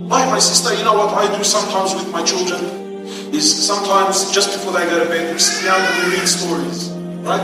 My, 0.08 0.24
my 0.24 0.38
sister, 0.38 0.74
you 0.74 0.82
know 0.82 0.94
what 0.94 1.12
I 1.12 1.36
do 1.36 1.44
sometimes 1.44 1.94
with 1.94 2.10
my 2.10 2.24
children? 2.24 2.64
Is 3.34 3.44
sometimes 3.66 4.32
just 4.32 4.52
before 4.56 4.72
they 4.72 4.86
go 4.86 5.04
to 5.04 5.10
bed, 5.10 5.30
we 5.30 5.38
sit 5.38 5.66
down 5.66 5.78
and 5.78 6.10
we 6.10 6.16
read 6.16 6.26
stories. 6.26 6.88
Right? 7.20 7.40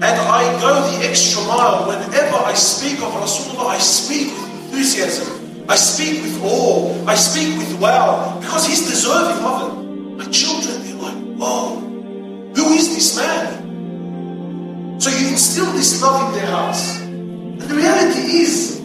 And 0.00 0.04
I 0.04 0.46
go 0.60 0.80
the 0.92 1.08
extra 1.08 1.42
mile 1.42 1.88
whenever 1.88 2.36
I 2.36 2.54
speak 2.54 3.02
of 3.02 3.12
Rasulullah, 3.12 3.74
I 3.74 3.78
speak 3.78 4.28
with 4.28 4.72
enthusiasm. 4.72 5.39
I 5.70 5.76
speak 5.76 6.20
with 6.22 6.42
awe. 6.42 7.04
I 7.06 7.14
speak 7.14 7.56
with 7.56 7.80
wow. 7.80 8.40
Because 8.40 8.66
he's 8.66 8.90
deserving 8.90 9.44
of 9.44 9.62
it. 9.62 9.74
My 10.18 10.24
children, 10.32 10.82
they're 10.82 10.96
like, 10.96 11.14
whoa, 11.38 11.78
who 12.56 12.72
is 12.74 12.88
this 12.92 13.16
man? 13.16 15.00
So 15.00 15.10
you 15.10 15.28
instill 15.28 15.70
this 15.72 16.02
love 16.02 16.26
in 16.26 16.40
their 16.40 16.50
hearts. 16.50 16.98
And 17.00 17.60
the 17.60 17.72
reality 17.72 18.18
is, 18.42 18.80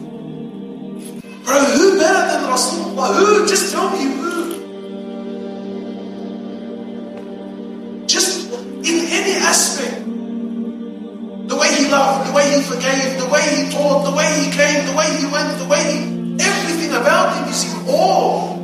bro, 1.44 1.58
who 1.58 1.98
better 1.98 2.28
than 2.30 2.44
Rasulullah? 2.54 3.16
Who? 3.18 3.48
Just 3.48 3.74
tell 3.74 3.90
me 3.90 4.04
who. 4.04 4.36
Just 8.06 8.54
in 8.54 9.08
any 9.10 9.36
aspect. 9.42 10.06
The 11.50 11.56
way 11.58 11.74
he 11.74 11.90
loved, 11.90 12.30
the 12.30 12.34
way 12.34 12.46
he 12.56 12.62
forgave, 12.62 13.18
the 13.20 13.28
way 13.28 13.42
he 13.56 13.72
taught, 13.72 14.04
the 14.06 14.16
way 14.16 14.30
he 14.40 14.52
came, 14.52 14.86
the 14.86 14.94
way 14.96 15.10
he 15.18 15.26
went, 15.26 15.58
the 15.58 15.66
way 15.66 15.82
he, 15.92 16.15
about 16.96 17.36
him 17.36 17.50
is 17.50 17.64
in 17.72 17.90
awe. 17.90 18.56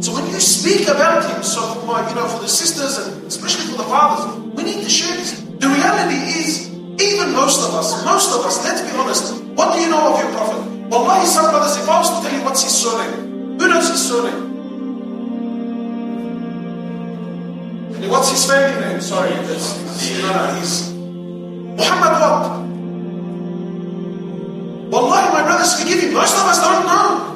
So 0.00 0.12
when 0.14 0.26
you 0.28 0.40
speak 0.40 0.88
about 0.88 1.24
him, 1.28 1.42
so 1.42 1.60
for 1.74 1.86
my, 1.86 2.08
you 2.08 2.14
know, 2.14 2.26
for 2.28 2.40
the 2.40 2.48
sisters 2.48 2.98
and 2.98 3.26
especially 3.26 3.70
for 3.70 3.78
the 3.78 3.88
fathers, 3.88 4.36
we 4.54 4.64
need 4.64 4.82
to 4.82 4.90
share 4.90 5.16
this. 5.16 5.40
The 5.40 5.68
reality 5.68 6.18
is, 6.42 6.70
even 7.00 7.32
most 7.32 7.66
of 7.66 7.74
us, 7.74 8.04
most 8.04 8.34
of 8.34 8.44
us, 8.44 8.64
let's 8.64 8.82
be 8.82 8.96
honest, 8.98 9.34
what 9.54 9.74
do 9.74 9.80
you 9.80 9.88
know 9.88 10.12
of 10.12 10.20
your 10.20 10.30
prophet? 10.32 10.60
Wallahi, 10.88 11.26
some 11.26 11.50
brothers, 11.50 11.76
if 11.76 11.88
I 11.88 11.98
was 11.98 12.10
to 12.10 12.28
tell 12.28 12.38
you 12.38 12.44
what's 12.44 12.62
his 12.62 12.74
surname, 12.74 13.58
who 13.58 13.68
knows 13.68 13.88
his 13.88 14.08
surname? 14.08 14.52
What's 18.10 18.30
his 18.30 18.44
family 18.44 18.80
name? 18.80 19.00
Sorry, 19.00 19.30
that's, 19.30 19.78
no, 20.20 20.32
no, 20.32 20.54
he's 20.58 20.92
Muhammad 20.92 22.20
what? 22.20 22.71
Wallahi, 24.92 25.32
my 25.32 25.42
brothers, 25.42 25.80
forgive 25.80 26.04
me, 26.04 26.12
most 26.12 26.36
of 26.36 26.44
us 26.44 26.60
don't 26.60 26.84
know. 26.84 27.32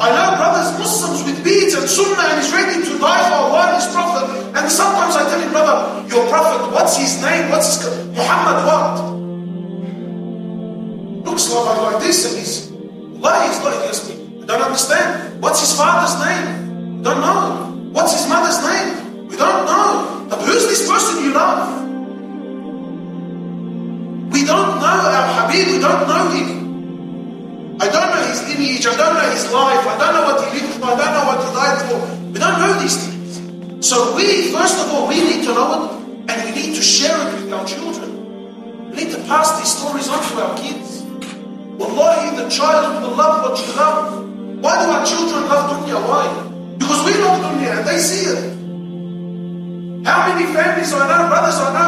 I 0.00 0.10
know 0.10 0.36
brothers, 0.42 0.76
Muslims 0.76 1.22
with 1.22 1.44
beads 1.44 1.72
and 1.74 1.88
sunnah 1.88 2.34
and 2.34 2.42
is 2.42 2.50
ready 2.50 2.82
to 2.82 2.98
die 2.98 3.22
for 3.30 3.46
Allah 3.46 3.78
His 3.78 3.86
Prophet. 3.94 4.26
And 4.58 4.66
sometimes 4.66 5.14
I 5.14 5.22
tell 5.30 5.38
him, 5.38 5.50
brother, 5.52 6.02
your 6.08 6.26
Prophet, 6.26 6.74
what's 6.74 6.96
his 6.96 7.22
name? 7.22 7.48
What's 7.48 7.78
his 7.78 7.86
Muhammad 8.08 8.66
what? 8.66 9.06
Looks 11.30 11.48
like, 11.54 11.78
like 11.80 12.02
this 12.02 12.26
and 12.26 12.38
he's, 12.38 12.66
why 13.22 13.46
he's 13.46 13.62
like 13.62 13.78
this. 13.86 14.10
I 14.10 14.46
don't 14.46 14.62
understand. 14.62 15.40
What's 15.40 15.60
his 15.60 15.78
father's 15.78 16.18
name? 16.26 16.98
We 16.98 17.04
don't 17.04 17.20
know. 17.20 17.90
What's 17.92 18.12
his 18.18 18.28
mother's 18.28 18.58
name? 18.66 19.28
We 19.28 19.36
don't 19.36 19.64
know. 19.64 20.26
But 20.28 20.40
who's 20.42 20.66
this 20.66 20.90
person 20.90 21.22
you 21.22 21.34
love? 21.34 21.86
We 24.32 24.44
don't 24.44 24.75
we 25.48 25.78
don't 25.78 26.08
know 26.08 26.28
him. 26.30 26.66
I 27.78 27.88
don't 27.88 28.08
know 28.10 28.22
his 28.26 28.40
lineage, 28.48 28.86
I 28.86 28.96
don't 28.96 29.14
know 29.14 29.30
his 29.30 29.52
life, 29.52 29.84
I 29.86 29.98
don't 29.98 30.14
know 30.14 30.24
what 30.32 30.40
he 30.48 30.60
lived 30.60 30.80
for, 30.80 30.86
I 30.86 30.96
don't 30.96 31.12
know 31.12 31.26
what 31.28 31.38
he 31.44 31.50
died 31.52 31.80
for. 31.86 31.98
We 32.32 32.38
don't 32.38 32.58
know 32.58 32.72
these 32.80 32.96
things. 32.96 33.86
So 33.86 34.16
we, 34.16 34.50
first 34.52 34.80
of 34.80 34.92
all, 34.92 35.06
we 35.08 35.20
need 35.20 35.44
to 35.44 35.52
know 35.52 35.68
it 35.76 36.30
and 36.30 36.36
we 36.44 36.50
need 36.56 36.74
to 36.74 36.82
share 36.82 37.16
it 37.28 37.44
with 37.44 37.52
our 37.52 37.66
children. 37.66 38.90
We 38.90 39.04
need 39.04 39.12
to 39.12 39.18
pass 39.28 39.58
these 39.58 39.70
stories 39.76 40.08
on 40.08 40.18
to 40.24 40.34
our 40.42 40.56
kids. 40.56 41.02
Wallahi, 41.78 42.36
the 42.42 42.48
child 42.48 43.02
will 43.02 43.14
love 43.14 43.44
what 43.44 43.60
you 43.60 43.72
love. 43.76 44.24
Why 44.64 44.74
do 44.82 44.90
our 44.90 45.04
children 45.04 45.42
love 45.46 45.68
dunya? 45.70 46.00
Why? 46.08 46.24
Because 46.78 47.04
we 47.04 47.12
love 47.20 47.38
dunya 47.44 47.76
and 47.76 47.86
they 47.86 47.98
see 47.98 48.24
it. 48.32 48.56
How 50.06 50.32
many 50.32 50.46
families 50.54 50.92
I 50.94 51.04
know, 51.04 51.28
brothers 51.28 51.58
I 51.60 51.68
know, 51.76 51.85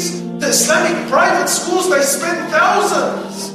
to 0.00 0.46
Islamic 0.46 1.08
private 1.08 1.48
schools, 1.48 1.88
they 1.90 2.02
spend 2.02 2.50
thousands. 2.50 3.52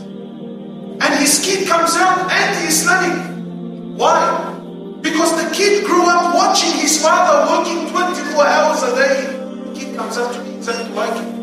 And 1.01 1.19
his 1.19 1.43
kid 1.43 1.67
comes 1.67 1.95
out 1.95 2.31
anti-Islamic. 2.31 3.97
Why? 3.97 4.55
Because 5.01 5.31
the 5.41 5.49
kid 5.55 5.85
grew 5.85 6.03
up 6.07 6.33
watching 6.33 6.71
his 6.79 7.01
father 7.01 7.49
working 7.51 7.89
24 7.89 8.45
hours 8.45 8.83
a 8.83 8.95
day. 8.95 9.37
The 9.67 9.79
kid 9.79 9.95
comes 9.95 10.17
out 10.17 10.33
to 10.33 10.41
be 10.43 10.55
exactly 10.55 10.93
like 10.93 11.13
him. 11.13 11.39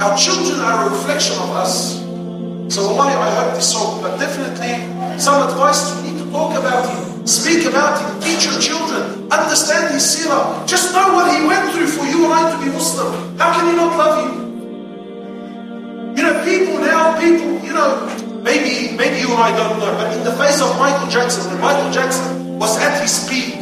Our 0.00 0.16
children 0.16 0.60
are 0.60 0.86
a 0.86 0.90
reflection 0.90 1.36
of 1.36 1.50
us. 1.50 1.98
So 2.74 2.82
Allah, 2.82 3.06
I 3.06 3.30
hope 3.34 3.54
this 3.54 3.72
helped. 3.72 4.02
But 4.02 4.18
definitely 4.18 5.18
some 5.18 5.48
advice 5.48 5.96
we 5.96 6.10
need 6.10 6.18
to 6.22 6.30
talk 6.30 6.54
about 6.56 6.88
him, 6.88 7.17
speak 7.28 7.66
about 7.68 8.00
him, 8.00 8.20
teach 8.24 8.48
your 8.48 8.58
children, 8.58 9.30
understand 9.30 9.92
his 9.92 10.02
seerah. 10.02 10.66
Just 10.66 10.94
know 10.94 11.12
what 11.12 11.28
he 11.36 11.44
went 11.46 11.70
through 11.72 11.86
for 11.86 12.06
you 12.08 12.24
and 12.24 12.32
I 12.32 12.50
to 12.50 12.58
be 12.64 12.72
Muslim. 12.72 13.36
How 13.36 13.52
can 13.52 13.68
he 13.68 13.76
not 13.76 13.92
love 14.00 14.16
you? 14.24 14.48
You 16.16 16.22
know, 16.24 16.34
people 16.42 16.80
now, 16.80 17.20
people, 17.20 17.60
you 17.60 17.74
know, 17.76 18.08
maybe 18.42 18.96
maybe 18.96 19.20
you 19.20 19.28
and 19.28 19.42
I 19.44 19.52
don't 19.54 19.78
know, 19.78 19.92
but 19.92 20.16
in 20.16 20.24
the 20.24 20.32
face 20.32 20.60
of 20.60 20.72
Michael 20.78 21.08
Jackson, 21.08 21.52
when 21.52 21.60
Michael 21.60 21.92
Jackson 21.92 22.58
was 22.58 22.76
at 22.80 23.00
his 23.02 23.28
peak, 23.28 23.54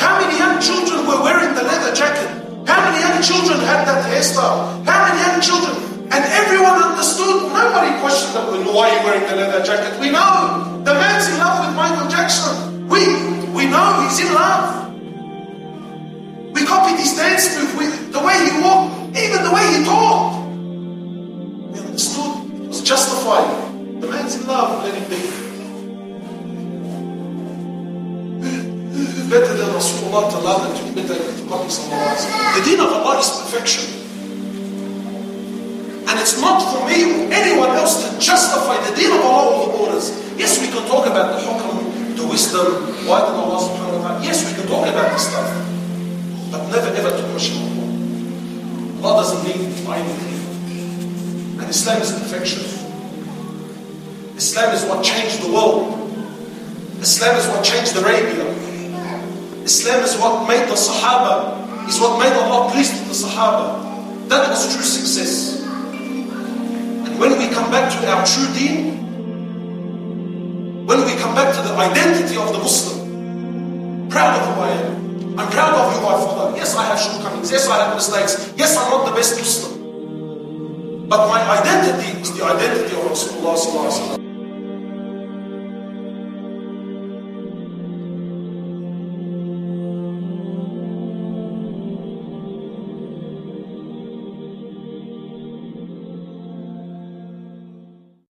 how 0.00 0.18
many 0.18 0.38
young 0.38 0.58
children 0.60 1.06
were 1.06 1.22
wearing 1.22 1.54
the 1.54 1.62
leather 1.62 1.94
jacket? 1.94 2.26
How 2.66 2.80
many 2.90 2.98
young 3.04 3.22
children 3.22 3.60
had 3.60 3.84
that 3.84 4.08
hairstyle? 4.08 4.82
How 4.88 5.04
many 5.06 5.20
young 5.20 5.40
children? 5.40 5.93
Nobody 8.34 8.64
questioned 8.64 8.66
them. 8.66 8.74
Why 8.74 8.90
are 8.90 8.98
you 8.98 9.04
wearing 9.04 9.30
the 9.30 9.36
leather 9.36 9.64
jacket? 9.64 10.00
We 10.00 10.10
know 10.10 10.82
the 10.84 10.94
man's 10.94 11.28
in 11.28 11.38
love 11.38 11.66
with 11.66 11.76
Michael 11.76 12.08
Jackson. 12.10 12.88
We 12.88 13.06
we 13.54 13.66
know 13.70 14.02
he's 14.02 14.18
in 14.20 14.34
love. 14.34 14.92
We 16.52 16.64
copied 16.66 16.98
his 16.98 17.14
dance 17.16 17.56
move, 17.58 17.76
we, 17.78 17.86
the 18.10 18.18
way 18.20 18.34
he 18.46 18.60
walked, 18.62 19.16
even 19.16 19.42
the 19.42 19.52
way 19.52 19.64
he 19.78 19.84
talked. 19.84 20.46
We 21.72 21.78
understood 21.80 22.62
it 22.62 22.68
was 22.68 22.82
justified. 22.82 24.00
The 24.00 24.08
man's 24.08 24.34
in 24.36 24.46
love. 24.46 24.82
Let 24.84 24.94
him 24.94 25.08
be. 25.10 25.44
Better 29.30 29.54
than 29.54 29.68
Rasulullah 29.70 30.30
to 30.30 30.38
love 30.38 30.66
and 30.66 30.76
to 30.76 31.02
better 31.02 31.14
than 31.14 31.48
copy 31.48 31.66
Alaihi 31.66 31.88
Wasallam? 31.88 32.54
The 32.58 32.64
deen 32.64 32.80
of 32.80 32.92
Allah 32.92 33.18
is 33.18 33.30
perfection. 33.30 34.03
And 36.08 36.18
it's 36.20 36.38
not 36.40 36.60
for 36.60 36.84
me 36.86 37.04
or 37.04 37.32
anyone 37.32 37.70
else 37.70 38.04
to 38.04 38.08
justify 38.20 38.76
the 38.88 38.94
deen 38.96 39.12
of 39.12 39.20
Allah 39.24 39.56
with 39.56 39.66
the 39.66 39.72
borders. 39.78 40.06
Yes, 40.36 40.60
we 40.60 40.66
can 40.68 40.86
talk 40.88 41.06
about 41.06 41.38
the 41.38 41.46
hukm, 41.46 42.16
the 42.16 42.26
wisdom, 42.26 42.66
why 43.08 43.20
did 43.24 43.34
Allah 43.36 43.58
subhanahu 43.60 43.98
wa 44.00 44.08
ta'ala. 44.08 44.24
Yes, 44.24 44.44
we 44.44 44.52
can 44.58 44.66
talk 44.68 44.86
about 44.88 45.12
this 45.12 45.28
stuff. 45.28 45.48
But 46.50 46.68
never 46.68 46.88
ever 46.92 47.10
to 47.10 47.22
question 47.32 47.56
Allah. 47.62 47.74
Allah 49.04 49.14
doesn't 49.22 49.42
need 49.44 49.60
anything. 49.60 50.34
And 51.60 51.68
Islam 51.68 52.00
is 52.02 52.10
perfection. 52.12 52.62
Islam 54.36 54.74
is 54.74 54.84
what 54.84 55.04
changed 55.04 55.42
the 55.42 55.52
world. 55.52 56.00
Islam 57.00 57.36
is 57.36 57.46
what 57.48 57.64
changed 57.64 57.96
Arabia. 57.96 58.46
Islam 59.64 60.02
is 60.04 60.16
what 60.16 60.48
made 60.48 60.68
the 60.68 60.74
Sahaba, 60.74 61.88
is 61.88 61.98
what 62.00 62.18
made 62.18 62.32
Allah 62.32 62.70
pleased 62.72 62.92
with 62.92 63.08
the 63.08 63.14
Sahaba. 63.28 63.80
That 64.28 64.48
was 64.50 64.74
true 64.74 64.82
success. 64.82 65.53
When 67.24 67.38
we 67.38 67.48
come 67.48 67.70
back 67.70 67.90
to 67.90 68.06
our 68.06 68.26
true 68.26 68.52
deen, 68.52 69.00
when 70.84 71.06
we 71.06 71.12
come 71.16 71.34
back 71.34 71.54
to 71.54 71.62
the 71.62 71.72
identity 71.72 72.36
of 72.36 72.52
the 72.52 72.58
Muslim, 72.58 74.10
proud 74.10 74.38
of 74.38 74.54
who 74.54 74.60
I 74.60 74.68
am. 74.68 75.38
I'm 75.40 75.50
proud 75.50 75.72
of 75.72 75.96
who 75.96 76.06
I 76.06 76.16
follow. 76.20 76.54
Yes, 76.54 76.76
I 76.76 76.84
have 76.84 77.00
shortcomings. 77.00 77.50
Yes, 77.50 77.66
I 77.66 77.82
have 77.82 77.94
mistakes. 77.94 78.52
Yes, 78.58 78.76
I'm 78.76 78.90
not 78.90 79.06
the 79.08 79.16
best 79.16 79.38
Muslim. 79.38 81.08
But 81.08 81.26
my 81.28 81.40
identity 81.40 82.20
is 82.20 82.36
the 82.36 82.44
identity 82.44 82.94
of 82.94 83.04
Rasulullah. 83.10 84.23